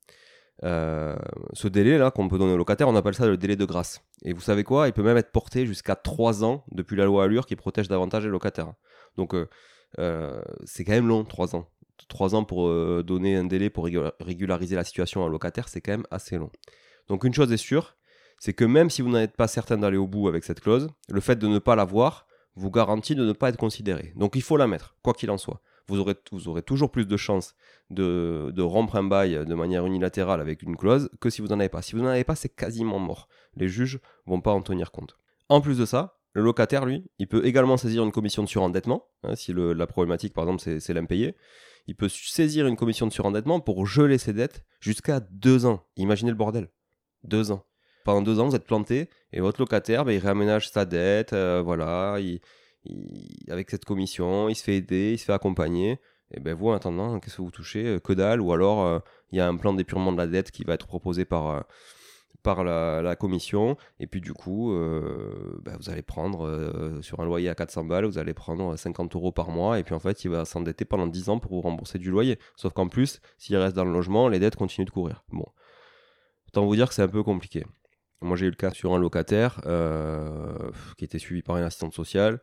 Euh, 0.64 1.16
ce 1.52 1.68
délai-là 1.68 2.10
qu'on 2.10 2.28
peut 2.28 2.38
donner 2.38 2.52
au 2.52 2.56
locataire, 2.56 2.88
on 2.88 2.96
appelle 2.96 3.14
ça 3.14 3.26
le 3.26 3.36
délai 3.36 3.56
de 3.56 3.64
grâce. 3.64 4.02
Et 4.22 4.32
vous 4.32 4.40
savez 4.40 4.64
quoi? 4.64 4.88
Il 4.88 4.92
peut 4.92 5.02
même 5.02 5.16
être 5.16 5.32
porté 5.32 5.66
jusqu'à 5.66 5.96
3 5.96 6.44
ans 6.44 6.64
depuis 6.70 6.96
la 6.96 7.04
loi 7.04 7.24
Allure 7.24 7.46
qui 7.46 7.56
protège 7.56 7.88
davantage 7.88 8.24
les 8.24 8.30
locataires. 8.30 8.72
Donc 9.16 9.34
euh, 9.34 9.48
euh, 9.98 10.40
c'est 10.64 10.84
quand 10.84 10.92
même 10.92 11.08
long, 11.08 11.24
3 11.24 11.56
ans. 11.56 11.68
3 12.08 12.34
ans 12.34 12.44
pour 12.44 12.68
donner 13.02 13.36
un 13.36 13.44
délai 13.44 13.70
pour 13.70 13.88
régulariser 14.20 14.76
la 14.76 14.84
situation 14.84 15.24
à 15.24 15.26
un 15.26 15.30
locataire, 15.30 15.68
c'est 15.68 15.80
quand 15.80 15.92
même 15.92 16.06
assez 16.10 16.36
long. 16.36 16.50
Donc 17.08 17.24
une 17.24 17.34
chose 17.34 17.50
est 17.52 17.56
sûre, 17.56 17.96
c'est 18.38 18.52
que 18.52 18.64
même 18.64 18.90
si 18.90 19.02
vous 19.02 19.10
n'êtes 19.10 19.34
pas 19.36 19.48
certain 19.48 19.78
d'aller 19.78 19.96
au 19.96 20.06
bout 20.06 20.28
avec 20.28 20.44
cette 20.44 20.60
clause, 20.60 20.88
le 21.08 21.20
fait 21.20 21.36
de 21.36 21.48
ne 21.48 21.58
pas 21.58 21.74
l'avoir 21.74 22.26
vous 22.54 22.70
garantit 22.70 23.14
de 23.14 23.24
ne 23.24 23.32
pas 23.32 23.48
être 23.48 23.56
considéré. 23.56 24.12
Donc 24.14 24.36
il 24.36 24.42
faut 24.42 24.56
la 24.56 24.66
mettre, 24.66 24.96
quoi 25.02 25.14
qu'il 25.14 25.30
en 25.30 25.38
soit 25.38 25.60
vous 25.88 26.00
aurez, 26.00 26.14
vous 26.32 26.48
aurez 26.48 26.62
toujours 26.62 26.90
plus 26.90 27.06
de 27.06 27.16
chances 27.16 27.54
de, 27.90 28.52
de, 28.54 28.62
rompre 28.62 28.96
un 28.96 29.04
bail 29.04 29.44
de 29.46 29.54
manière 29.54 29.86
unilatérale 29.86 30.40
avec 30.40 30.62
une 30.62 30.76
clause 30.76 31.10
que 31.20 31.30
si 31.30 31.40
vous 31.40 31.48
n'en 31.48 31.60
avez 31.60 31.68
pas. 31.68 31.82
Si 31.82 31.94
vous 31.94 32.02
n'en 32.02 32.08
avez 32.08 32.24
pas, 32.24 32.34
c'est 32.34 32.48
quasiment 32.48 32.98
mort. 32.98 33.28
Les 33.54 33.68
juges 33.68 34.00
vont 34.26 34.40
pas 34.40 34.52
en 34.52 34.62
tenir 34.62 34.90
compte. 34.90 35.16
En 35.48 35.60
plus 35.60 35.78
de 35.78 35.84
ça, 35.84 36.18
le 36.32 36.42
locataire, 36.42 36.84
lui, 36.84 37.04
il 37.18 37.28
peut 37.28 37.46
également 37.46 37.76
saisir 37.76 38.04
une 38.04 38.12
commission 38.12 38.42
de 38.42 38.48
surendettement, 38.48 39.06
hein, 39.22 39.36
si 39.36 39.54
la 39.54 39.86
problématique, 39.86 40.34
par 40.34 40.44
exemple, 40.44 40.80
c'est 40.80 40.92
l'impayé. 40.92 41.34
Il 41.86 41.96
peut 41.96 42.08
saisir 42.08 42.66
une 42.66 42.76
commission 42.76 43.06
de 43.06 43.12
surendettement 43.12 43.60
pour 43.60 43.86
geler 43.86 44.18
ses 44.18 44.32
dettes 44.32 44.64
jusqu'à 44.80 45.20
deux 45.20 45.64
ans. 45.64 45.86
Imaginez 45.96 46.30
le 46.30 46.36
bordel. 46.36 46.68
Deux 47.22 47.52
ans. 47.52 47.64
Pendant 48.04 48.22
deux 48.22 48.38
ans, 48.38 48.48
vous 48.48 48.54
êtes 48.54 48.66
planté 48.66 49.08
et 49.32 49.40
votre 49.40 49.60
locataire, 49.60 50.04
ben, 50.04 50.12
il 50.12 50.18
réaménage 50.18 50.68
sa 50.70 50.84
dette, 50.84 51.32
euh, 51.32 51.62
voilà, 51.64 52.18
il, 52.20 52.40
avec 53.48 53.70
cette 53.70 53.84
commission, 53.84 54.48
il 54.48 54.54
se 54.54 54.62
fait 54.62 54.76
aider, 54.76 55.12
il 55.12 55.18
se 55.18 55.24
fait 55.24 55.32
accompagner. 55.32 55.98
Et 56.32 56.40
ben 56.40 56.54
vous, 56.54 56.68
en 56.68 56.72
attendant, 56.72 57.18
qu'est-ce 57.20 57.36
que 57.36 57.42
vous 57.42 57.50
touchez 57.50 57.86
euh, 57.86 58.00
Que 58.00 58.12
dalle, 58.12 58.40
ou 58.40 58.52
alors 58.52 58.84
euh, 58.84 58.98
il 59.30 59.38
y 59.38 59.40
a 59.40 59.46
un 59.46 59.56
plan 59.56 59.72
d'épurement 59.72 60.12
de 60.12 60.18
la 60.18 60.26
dette 60.26 60.50
qui 60.50 60.64
va 60.64 60.74
être 60.74 60.86
proposé 60.86 61.24
par, 61.24 61.50
euh, 61.50 61.60
par 62.42 62.64
la, 62.64 63.16
commission, 63.16 63.76
et 64.00 64.06
puis 64.06 64.20
du 64.20 64.32
coup, 64.32 64.72
ben, 65.62 65.76
vous 65.78 65.90
allez 65.90 66.02
prendre 66.02 67.00
sur 67.02 67.20
un 67.20 67.24
loyer 67.24 67.48
à 67.48 67.54
400 67.54 67.84
balles, 67.84 68.04
vous 68.04 68.18
allez 68.18 68.34
prendre 68.34 68.76
50 68.76 69.14
euros 69.16 69.32
par 69.32 69.50
mois, 69.50 69.78
et 69.78 69.82
puis 69.82 69.94
en 69.94 69.98
fait, 69.98 70.24
il 70.24 70.30
va 70.30 70.44
s'endetter 70.44 70.84
pendant 70.84 71.06
10 71.06 71.28
ans 71.28 71.38
pour 71.40 71.52
vous 71.52 71.60
rembourser 71.60 71.98
du 71.98 72.10
loyer. 72.10 72.38
Sauf 72.56 72.72
qu'en 72.72 72.88
plus, 72.88 73.20
s'il 73.36 73.56
reste 73.56 73.74
dans 73.74 73.84
le 73.84 73.92
logement, 73.92 74.28
les 74.28 74.38
dettes 74.38 74.56
continuent 74.56 74.86
de 74.86 74.90
courir. 74.90 75.24
Bon, 75.32 75.46
autant 76.48 76.64
vous 76.64 76.76
dire 76.76 76.88
que 76.88 76.94
c'est 76.94 77.02
un 77.02 77.08
peu 77.08 77.24
compliqué. 77.24 77.64
Moi, 78.20 78.36
j'ai 78.36 78.46
eu 78.46 78.50
le 78.50 78.56
cas 78.56 78.70
sur 78.70 78.94
un 78.94 78.98
locataire 78.98 79.60
qui 80.96 81.04
était 81.04 81.18
suivi 81.18 81.42
par 81.42 81.56
une 81.56 81.64
assistante 81.64 81.94
sociale. 81.94 82.40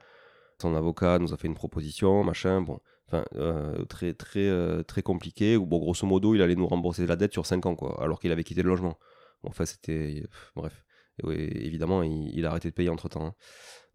Son 0.62 0.76
avocat 0.76 1.20
nous 1.20 1.34
a 1.34 1.38
fait 1.38 1.48
une 1.48 1.56
proposition, 1.56 2.24
machin, 2.24 2.62
bon, 2.62 2.80
enfin, 3.08 3.26
euh, 3.36 3.84
très, 3.86 4.14
très, 4.14 4.48
euh, 4.48 4.84
très 4.84 5.02
compliqué, 5.02 5.58
bon, 5.58 5.78
grosso 5.80 6.06
modo, 6.08 6.36
il 6.36 6.42
allait 6.42 6.56
nous 6.56 6.68
rembourser 6.68 7.06
la 7.06 7.16
dette 7.16 7.34
sur 7.34 7.46
5 7.46 7.66
ans, 7.66 7.76
quoi, 7.76 8.02
alors 8.02 8.20
qu'il 8.20 8.32
avait 8.32 8.44
quitté 8.44 8.64
le 8.64 8.70
logement. 8.70 8.98
Bon, 9.44 9.50
enfin, 9.50 9.66
c'était. 9.66 10.24
Bref. 10.56 10.86
évidemment, 11.28 12.04
il, 12.04 12.46
a 12.46 12.50
arrêté 12.50 12.70
de 12.70 12.74
payer 12.74 12.90
entre 12.90 13.10
temps. 13.10 13.26
Hein. 13.26 13.36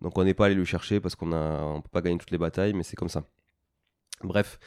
Donc, 0.02 0.16
on 0.18 0.24
n'est 0.24 0.34
pas 0.34 0.46
allé 0.46 0.54
le 0.54 0.64
chercher 0.64 1.00
parce 1.00 1.16
qu'on 1.16 1.26
ne 1.26 1.80
peut 1.80 1.88
pas 1.90 2.02
gagner 2.02 2.18
toutes 2.18 2.30
les 2.30 2.38
batailles, 2.38 2.74
mais 2.74 2.82
c'est 2.82 2.96
comme 2.96 3.08
ça. 3.08 3.24
Bref. 4.22 4.58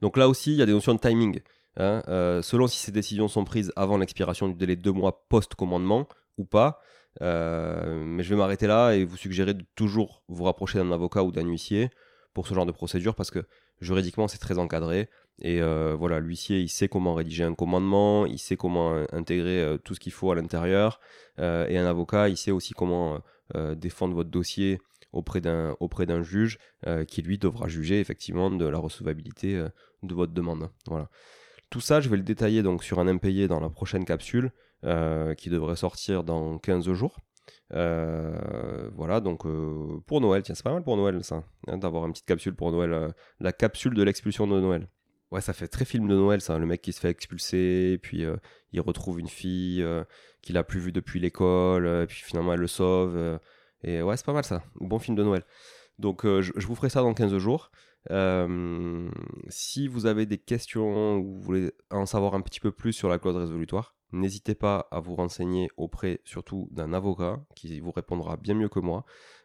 Donc, 0.00 0.16
là 0.16 0.28
aussi, 0.28 0.52
il 0.52 0.58
y 0.58 0.62
a 0.62 0.66
des 0.66 0.72
notions 0.72 0.94
de 0.94 1.00
timing. 1.00 1.40
Hein. 1.76 2.02
Euh, 2.08 2.42
selon 2.42 2.66
si 2.66 2.78
ces 2.78 2.92
décisions 2.92 3.28
sont 3.28 3.44
prises 3.44 3.72
avant 3.76 3.98
l'expiration 3.98 4.48
du 4.48 4.54
délai 4.54 4.76
de 4.76 4.82
deux 4.82 4.92
mois 4.92 5.26
post-commandement 5.28 6.08
ou 6.36 6.44
pas, 6.44 6.80
euh, 7.20 8.02
mais 8.04 8.22
je 8.22 8.30
vais 8.30 8.36
m'arrêter 8.36 8.66
là 8.66 8.92
et 8.92 9.04
vous 9.04 9.16
suggérer 9.16 9.54
de 9.54 9.64
toujours 9.74 10.22
vous 10.28 10.44
rapprocher 10.44 10.78
d'un 10.78 10.92
avocat 10.92 11.22
ou 11.22 11.32
d'un 11.32 11.46
huissier 11.46 11.90
pour 12.34 12.46
ce 12.46 12.54
genre 12.54 12.66
de 12.66 12.72
procédure 12.72 13.14
parce 13.14 13.30
que 13.30 13.44
juridiquement 13.80 14.28
c'est 14.28 14.38
très 14.38 14.58
encadré. 14.58 15.08
Et 15.40 15.62
euh, 15.62 15.94
voilà 15.96 16.18
l'huissier 16.20 16.60
il 16.60 16.68
sait 16.68 16.88
comment 16.88 17.14
rédiger 17.14 17.44
un 17.44 17.54
commandement 17.54 18.26
il 18.26 18.38
sait 18.38 18.56
comment 18.56 19.04
intégrer 19.12 19.62
euh, 19.62 19.78
tout 19.78 19.94
ce 19.94 20.00
qu'il 20.00 20.12
faut 20.12 20.30
à 20.30 20.34
l'intérieur. 20.34 21.00
Et 21.38 21.78
un 21.78 21.86
avocat 21.86 22.28
il 22.28 22.36
sait 22.36 22.50
aussi 22.50 22.72
comment 22.74 23.20
défendre 23.76 24.14
votre 24.14 24.28
dossier 24.28 24.80
auprès 25.12 25.40
d'un 25.40 25.76
auprès 25.78 26.04
d'un 26.04 26.20
juge 26.20 26.58
qui 27.06 27.22
lui 27.22 27.38
devra 27.38 27.68
juger 27.68 28.00
effectivement 28.00 28.50
de 28.50 28.66
la 28.66 28.78
recevabilité 28.78 29.64
de 30.02 30.14
votre 30.14 30.32
demande. 30.32 30.68
Voilà. 30.88 31.08
Tout 31.70 31.80
ça 31.80 32.00
je 32.00 32.08
vais 32.08 32.16
le 32.16 32.24
détailler 32.24 32.64
donc 32.64 32.82
sur 32.82 32.98
un 32.98 33.06
impayé 33.06 33.46
dans 33.46 33.60
la 33.60 33.70
prochaine 33.70 34.04
capsule 34.04 34.50
euh, 34.84 35.34
qui 35.34 35.50
devrait 35.50 35.76
sortir 35.76 36.24
dans 36.24 36.58
15 36.58 36.92
jours. 36.92 37.18
voilà, 37.70 39.20
donc 39.20 39.44
pour 40.06 40.20
Noël, 40.20 40.42
tiens, 40.42 40.54
c'est 40.54 40.64
pas 40.64 40.72
mal 40.72 40.82
pour 40.82 40.96
Noël 40.96 41.22
ça, 41.24 41.44
hein, 41.66 41.78
d'avoir 41.78 42.06
une 42.06 42.12
petite 42.12 42.26
capsule 42.26 42.54
pour 42.54 42.72
Noël, 42.72 43.14
la 43.40 43.52
capsule 43.52 43.94
de 43.94 44.02
l'expulsion 44.02 44.46
de 44.46 44.60
Noël. 44.60 44.88
Ouais, 45.30 45.42
ça 45.42 45.52
fait 45.52 45.68
très 45.68 45.84
film 45.84 46.08
de 46.08 46.14
Noël, 46.14 46.40
ça. 46.40 46.58
Le 46.58 46.64
mec 46.64 46.80
qui 46.80 46.94
se 46.94 47.00
fait 47.00 47.10
expulser, 47.10 47.98
puis 48.02 48.24
il 48.72 48.80
retrouve 48.80 49.20
une 49.20 49.28
fille 49.28 49.84
qu'il 50.42 50.56
a 50.56 50.64
plus 50.64 50.80
vue 50.80 50.92
depuis 50.92 51.20
l'école, 51.20 52.06
puis 52.06 52.22
finalement 52.22 52.54
elle 52.54 52.60
le 52.60 52.66
sauve. 52.66 53.38
et 53.82 54.02
ouais, 54.02 54.16
c'est 54.16 54.26
pas 54.26 54.32
mal 54.32 54.44
ça. 54.44 54.62
Bon 54.76 54.98
film 54.98 55.16
de 55.16 55.22
Noël. 55.22 55.44
Donc 55.98 56.22
je, 56.24 56.66
vous 56.66 56.74
ferai 56.74 56.88
ça 56.88 57.02
dans 57.02 57.12
15 57.12 57.36
jours. 57.38 57.70
Si 58.10 59.88
vous 59.88 60.06
avez 60.06 60.26
des 60.26 60.38
questions 60.38 61.16
ou 61.16 61.34
vous 61.34 61.40
voulez 61.40 61.72
en 61.90 62.06
savoir 62.06 62.34
un 62.34 62.40
petit 62.40 62.60
peu 62.60 62.72
plus 62.72 62.92
sur 62.92 63.08
la 63.08 63.18
clause 63.18 63.36
résolutoire, 63.36 63.94
n'hésitez 64.12 64.54
pas 64.54 64.88
à 64.90 65.00
vous 65.00 65.14
renseigner 65.14 65.68
auprès 65.76 66.20
surtout 66.24 66.68
d'un 66.70 66.92
avocat 66.92 67.40
qui 67.54 67.80
vous 67.80 67.92
répondra 67.92 68.36
bien 68.36 68.54
mieux 68.54 68.68
que 68.68 68.80
moi. 68.80 69.04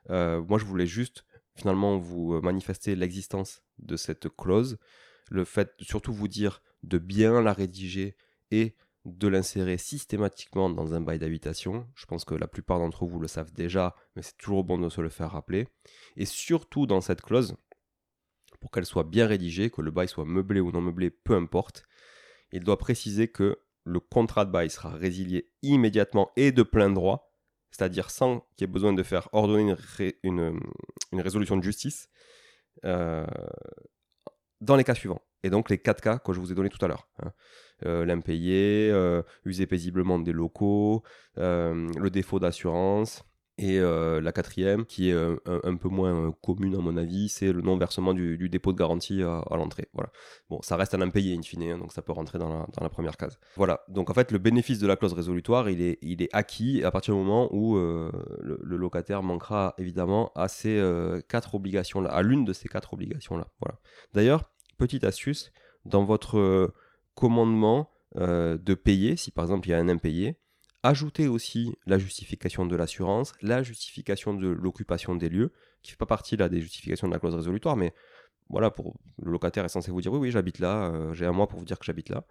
moi, 0.09 0.57
je 0.57 0.65
voulais 0.65 0.87
juste 0.87 1.25
finalement 1.55 1.97
vous 1.97 2.39
manifester 2.41 2.95
l'existence 2.95 3.63
de 3.79 3.95
cette 3.95 4.29
clause, 4.29 4.77
le 5.29 5.45
fait 5.45 5.71
surtout 5.81 6.13
vous 6.13 6.27
dire 6.27 6.61
de 6.83 6.97
bien 6.97 7.41
la 7.41 7.53
rédiger 7.53 8.15
et 8.51 8.75
de 9.05 9.27
l'insérer 9.27 9.77
systématiquement 9.77 10.69
dans 10.69 10.93
un 10.93 11.01
bail 11.01 11.19
d'habitation. 11.19 11.87
Je 11.95 12.05
pense 12.05 12.23
que 12.23 12.35
la 12.35 12.47
plupart 12.47 12.79
d'entre 12.79 13.05
vous 13.05 13.19
le 13.19 13.27
savent 13.27 13.51
déjà, 13.51 13.95
mais 14.15 14.21
c'est 14.21 14.37
toujours 14.37 14.63
bon 14.63 14.77
de 14.77 14.89
se 14.89 15.01
le 15.01 15.09
faire 15.09 15.31
rappeler. 15.31 15.67
Et 16.15 16.25
surtout 16.25 16.85
dans 16.85 17.01
cette 17.01 17.21
clause, 17.21 17.55
pour 18.63 18.71
qu'elle 18.71 18.85
soit 18.85 19.03
bien 19.03 19.27
rédigée, 19.27 19.69
que 19.69 19.81
le 19.81 19.91
bail 19.91 20.07
soit 20.07 20.23
meublé 20.23 20.61
ou 20.61 20.71
non 20.71 20.79
meublé, 20.79 21.09
peu 21.09 21.35
importe, 21.35 21.83
il 22.53 22.63
doit 22.63 22.77
préciser 22.77 23.27
que 23.27 23.59
le 23.83 23.99
contrat 23.99 24.45
de 24.45 24.51
bail 24.51 24.69
sera 24.69 24.89
résilié 24.91 25.51
immédiatement 25.63 26.31
et 26.37 26.53
de 26.53 26.63
plein 26.63 26.89
droit, 26.89 27.35
c'est-à-dire 27.71 28.09
sans 28.09 28.39
qu'il 28.55 28.61
y 28.61 28.63
ait 28.63 28.71
besoin 28.71 28.93
de 28.93 29.03
faire 29.03 29.27
ordonner 29.33 29.75
une, 30.23 30.61
résolution 31.11 31.57
de 31.57 31.61
justice, 31.61 32.07
euh, 32.85 33.27
dans 34.61 34.77
les 34.77 34.85
cas 34.85 34.95
suivants. 34.95 35.21
Et 35.43 35.49
donc 35.49 35.69
les 35.69 35.77
quatre 35.77 35.99
cas 35.99 36.17
que 36.19 36.31
je 36.31 36.39
vous 36.39 36.53
ai 36.53 36.55
donnés 36.55 36.69
tout 36.69 36.85
à 36.85 36.87
l'heure. 36.87 37.09
Hein. 37.21 37.33
Euh, 37.85 38.05
l'impayé, 38.05 38.89
euh, 38.93 39.23
user 39.43 39.67
paisiblement 39.67 40.19
des 40.19 40.31
locaux, 40.31 41.03
le 41.35 42.07
défaut 42.09 42.39
d'assurance. 42.39 43.25
Et 43.57 43.79
la 43.79 44.31
quatrième, 44.31 44.85
qui 44.85 45.09
est 45.09 45.13
un, 45.45 45.75
peu 45.75 45.87
moins 45.87 46.31
commune 46.41 46.75
à 46.75 46.79
mon 46.79 46.97
avis, 46.97 47.29
c'est 47.29 47.53
le 47.53 47.61
non-versement 47.61 48.13
du, 48.13 48.49
dépôt 48.49 48.73
de 48.73 48.77
garantie 48.77 49.21
à, 49.21 49.43
l'entrée. 49.51 49.89
Voilà. 49.93 50.11
Bon, 50.49 50.61
ça 50.61 50.75
reste 50.75 50.95
un 50.95 51.01
impayé 51.01 51.37
in 51.37 51.41
fine, 51.41 51.63
hein, 51.63 51.77
donc 51.77 51.91
ça 51.91 52.01
peut 52.01 52.11
rentrer 52.11 52.39
dans 52.39 52.65
la, 52.81 52.89
première 52.89 53.15
case. 53.15 53.39
Voilà. 53.55 53.81
Donc 53.89 54.09
en 54.09 54.13
fait, 54.13 54.31
le 54.31 54.39
bénéfice 54.39 54.79
de 54.79 54.87
la 54.87 54.95
clause 54.95 55.13
résolutoire, 55.13 55.69
il 55.69 55.81
est, 55.81 56.29
acquis 56.33 56.83
à 56.83 56.91
partir 56.91 57.13
du 57.13 57.19
moment 57.19 57.53
où 57.53 57.75
le, 57.75 58.11
le, 58.41 58.77
locataire 58.77 59.21
manquera 59.21 59.75
évidemment 59.77 60.31
à 60.35 60.47
ces 60.47 60.81
quatre 61.29 61.55
obligations-là, 61.55 62.09
à 62.09 62.21
l'une 62.23 62.45
de 62.45 62.53
ces 62.53 62.67
quatre 62.67 62.93
obligations-là. 62.93 63.47
Voilà. 63.61 63.77
D'ailleurs, 64.13 64.49
petite 64.77 65.03
astuce, 65.03 65.51
dans 65.85 66.03
votre 66.03 66.71
commandement 67.15 67.91
euh, 68.17 68.57
de 68.57 68.73
payer, 68.73 69.15
si 69.15 69.31
par 69.31 69.45
exemple 69.45 69.67
il 69.67 69.71
y 69.71 69.73
a 69.73 69.79
un 69.79 69.89
impayé, 69.89 70.37
ajoutez 70.83 71.27
aussi 71.27 71.75
la 71.85 71.97
justification 71.97 72.65
de 72.65 72.75
l'assurance, 72.75 73.33
la 73.41 73.63
justification 73.63 74.33
de 74.33 74.47
l'occupation 74.47 75.15
des 75.15 75.29
lieux, 75.29 75.51
qui 75.81 75.89
ne 75.89 75.93
fait 75.93 75.97
pas 75.97 76.05
partie 76.05 76.37
là, 76.37 76.49
des 76.49 76.61
justifications 76.61 77.07
de 77.07 77.13
la 77.13 77.19
clause 77.19 77.35
résolutoire, 77.35 77.75
mais 77.75 77.93
voilà, 78.49 78.69
pour 78.69 78.95
le 79.21 79.31
locataire 79.31 79.65
est 79.65 79.69
censé 79.69 79.89
vous 79.91 80.01
dire 80.01 80.11
oui, 80.13 80.19
oui, 80.19 80.31
j'habite 80.31 80.59
là, 80.59 80.91
euh, 80.91 81.13
j'ai 81.13 81.25
un 81.25 81.31
mois 81.31 81.47
pour 81.47 81.59
vous 81.59 81.65
dire 81.65 81.79
que 81.79 81.85
j'habite 81.85 82.09
là. 82.09 82.25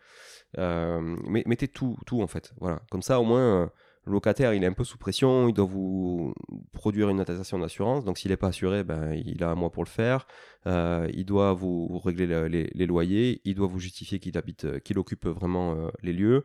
Euh, 0.58 1.16
mais 1.26 1.42
mettez 1.46 1.68
tout, 1.68 1.96
tout 2.06 2.22
en 2.22 2.26
fait. 2.26 2.52
Voilà, 2.60 2.82
comme 2.90 3.02
ça 3.02 3.20
au 3.20 3.24
moins 3.24 3.70
le 4.04 4.12
locataire, 4.12 4.52
il 4.52 4.64
est 4.64 4.66
un 4.66 4.72
peu 4.72 4.82
sous 4.82 4.98
pression, 4.98 5.48
il 5.48 5.54
doit 5.54 5.64
vous 5.64 6.34
produire 6.72 7.08
une 7.08 7.20
attestation 7.20 7.58
d'assurance. 7.58 8.04
Donc, 8.04 8.18
s'il 8.18 8.32
n'est 8.32 8.36
pas 8.36 8.48
assuré, 8.48 8.82
ben, 8.82 9.12
il 9.14 9.44
a 9.44 9.50
un 9.50 9.54
mois 9.54 9.70
pour 9.70 9.84
le 9.84 9.88
faire. 9.88 10.26
Euh, 10.66 11.08
il 11.14 11.24
doit 11.24 11.52
vous, 11.52 11.98
régler 11.98 12.26
les, 12.48 12.86
loyers. 12.86 13.40
Il 13.44 13.54
doit 13.54 13.68
vous 13.68 13.78
justifier 13.78 14.18
qu'il 14.18 14.36
habite, 14.36 14.64
euh, 14.64 14.78
qu'il 14.80 14.98
occupe 14.98 15.26
vraiment 15.26 15.74
euh, 15.74 15.88
les 16.02 16.12
lieux. 16.12 16.44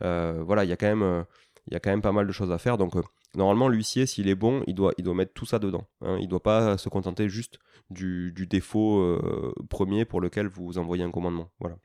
voilà, 0.00 0.64
il 0.64 0.68
y 0.70 0.72
a 0.72 0.76
quand 0.76 0.94
même, 0.94 1.24
il 1.66 1.74
y 1.74 1.76
a 1.76 1.80
quand 1.80 1.90
même 1.90 2.02
pas 2.02 2.12
mal 2.12 2.26
de 2.26 2.32
choses 2.32 2.52
à 2.52 2.58
faire. 2.58 2.78
Donc, 2.78 2.94
normalement, 3.34 3.68
l'huissier, 3.68 4.06
s'il 4.06 4.28
est 4.28 4.34
bon, 4.34 4.62
il 4.66 4.74
doit, 4.74 4.94
mettre 5.14 5.32
tout 5.32 5.46
ça 5.46 5.58
dedans. 5.58 5.86
Hein. 6.00 6.16
Il 6.18 6.24
ne 6.24 6.30
doit 6.30 6.42
pas 6.42 6.78
se 6.78 6.88
contenter 6.88 7.28
juste 7.28 7.58
du, 7.90 8.32
défaut 8.48 9.18
premier 9.68 10.04
pour 10.04 10.20
lequel 10.20 10.46
vous 10.46 10.78
envoyez 10.78 11.04
un 11.04 11.10
commandement. 11.10 11.50
Voilà. 11.60 11.76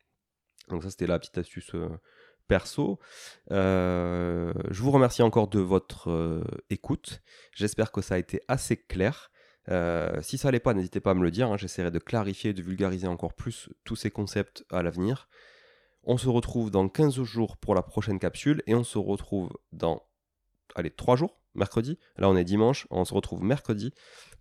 Donc 0.69 0.83
ça, 0.83 0.89
c'était 0.89 1.07
la 1.07 1.19
petite 1.19 1.37
astuce 1.37 1.75
perso. 2.51 2.99
Euh, 3.51 4.51
je 4.69 4.81
vous 4.81 4.91
remercie 4.91 5.21
encore 5.21 5.47
de 5.47 5.61
votre 5.61 6.11
euh, 6.11 6.43
écoute. 6.69 7.21
J'espère 7.55 7.93
que 7.93 8.01
ça 8.01 8.15
a 8.15 8.17
été 8.17 8.41
assez 8.49 8.75
clair. 8.75 9.31
Euh, 9.69 10.21
si 10.21 10.37
ça 10.37 10.49
n'allait 10.49 10.59
pas, 10.59 10.73
n'hésitez 10.73 10.99
pas 10.99 11.11
à 11.11 11.13
me 11.13 11.23
le 11.23 11.31
dire. 11.31 11.49
Hein. 11.49 11.55
J'essaierai 11.55 11.91
de 11.91 11.99
clarifier 11.99 12.51
de 12.51 12.61
vulgariser 12.61 13.07
encore 13.07 13.33
plus 13.35 13.69
tous 13.85 13.95
ces 13.95 14.11
concepts 14.11 14.65
à 14.69 14.83
l'avenir. 14.83 15.29
On 16.03 16.17
se 16.17 16.29
retrouve 16.29 16.71
dans 16.71 16.87
15 16.89 17.21
jours 17.23 17.57
pour 17.57 17.75
la 17.75 17.83
prochaine 17.83 18.19
capsule 18.19 18.63
et 18.67 18.75
on 18.75 18.83
se 18.83 18.97
retrouve 18.97 19.51
dans 19.71 20.01
allez, 20.75 20.91
3 20.91 21.15
jours, 21.15 21.41
mercredi. 21.55 21.99
Là, 22.17 22.29
on 22.29 22.35
est 22.35 22.43
dimanche. 22.43 22.87
On 22.89 23.05
se 23.05 23.13
retrouve 23.13 23.43
mercredi 23.43 23.93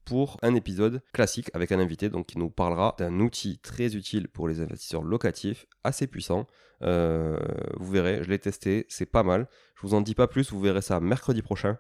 pour 0.04 0.38
un 0.42 0.54
épisode 0.54 1.02
classique 1.12 1.50
avec 1.54 1.72
un 1.72 1.78
invité 1.78 2.08
donc, 2.08 2.26
qui 2.26 2.38
nous 2.38 2.50
parlera 2.50 2.94
d'un 2.98 3.20
outil 3.20 3.58
très 3.58 3.94
utile 3.94 4.28
pour 4.28 4.48
les 4.48 4.60
investisseurs 4.60 5.02
locatifs, 5.02 5.66
assez 5.84 6.06
puissant. 6.06 6.46
Euh, 6.82 7.38
vous 7.76 7.90
verrez, 7.92 8.22
je 8.22 8.30
l'ai 8.30 8.38
testé, 8.38 8.86
c'est 8.88 9.06
pas 9.06 9.22
mal. 9.22 9.48
Je 9.76 9.82
vous 9.82 9.94
en 9.94 10.00
dis 10.00 10.14
pas 10.14 10.26
plus, 10.26 10.50
vous 10.50 10.60
verrez 10.60 10.82
ça 10.82 11.00
mercredi 11.00 11.42
prochain. 11.42 11.78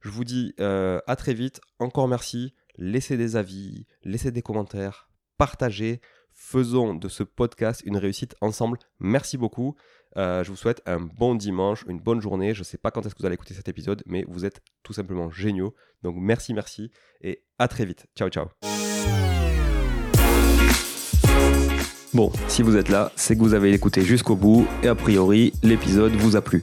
Je 0.00 0.10
vous 0.10 0.24
dis 0.24 0.54
euh, 0.60 1.00
à 1.06 1.16
très 1.16 1.32
vite, 1.32 1.60
encore 1.78 2.08
merci, 2.08 2.54
laissez 2.76 3.16
des 3.16 3.36
avis, 3.36 3.86
laissez 4.02 4.32
des 4.32 4.42
commentaires, 4.42 5.08
partagez, 5.38 6.00
faisons 6.34 6.94
de 6.94 7.08
ce 7.08 7.22
podcast 7.22 7.82
une 7.84 7.96
réussite 7.96 8.34
ensemble. 8.40 8.78
Merci 9.00 9.38
beaucoup. 9.38 9.74
Euh, 10.16 10.44
je 10.44 10.50
vous 10.50 10.56
souhaite 10.56 10.82
un 10.86 11.00
bon 11.00 11.34
dimanche, 11.34 11.84
une 11.88 11.98
bonne 11.98 12.20
journée. 12.20 12.54
Je 12.54 12.60
ne 12.60 12.64
sais 12.64 12.78
pas 12.78 12.90
quand 12.90 13.04
est-ce 13.06 13.14
que 13.14 13.20
vous 13.20 13.26
allez 13.26 13.34
écouter 13.34 13.54
cet 13.54 13.68
épisode, 13.68 14.02
mais 14.06 14.24
vous 14.28 14.44
êtes 14.44 14.60
tout 14.82 14.92
simplement 14.92 15.30
géniaux. 15.30 15.74
Donc 16.02 16.16
merci, 16.18 16.54
merci 16.54 16.90
et 17.20 17.44
à 17.58 17.68
très 17.68 17.84
vite. 17.84 18.06
Ciao, 18.16 18.28
ciao. 18.28 18.46
Bon, 22.14 22.30
si 22.46 22.62
vous 22.62 22.76
êtes 22.76 22.90
là, 22.90 23.10
c'est 23.16 23.36
que 23.36 23.40
vous 23.40 23.54
avez 23.54 23.72
écouté 23.72 24.02
jusqu'au 24.02 24.36
bout 24.36 24.66
et 24.82 24.88
a 24.88 24.94
priori, 24.94 25.54
l'épisode 25.62 26.12
vous 26.12 26.36
a 26.36 26.42
plu. 26.42 26.62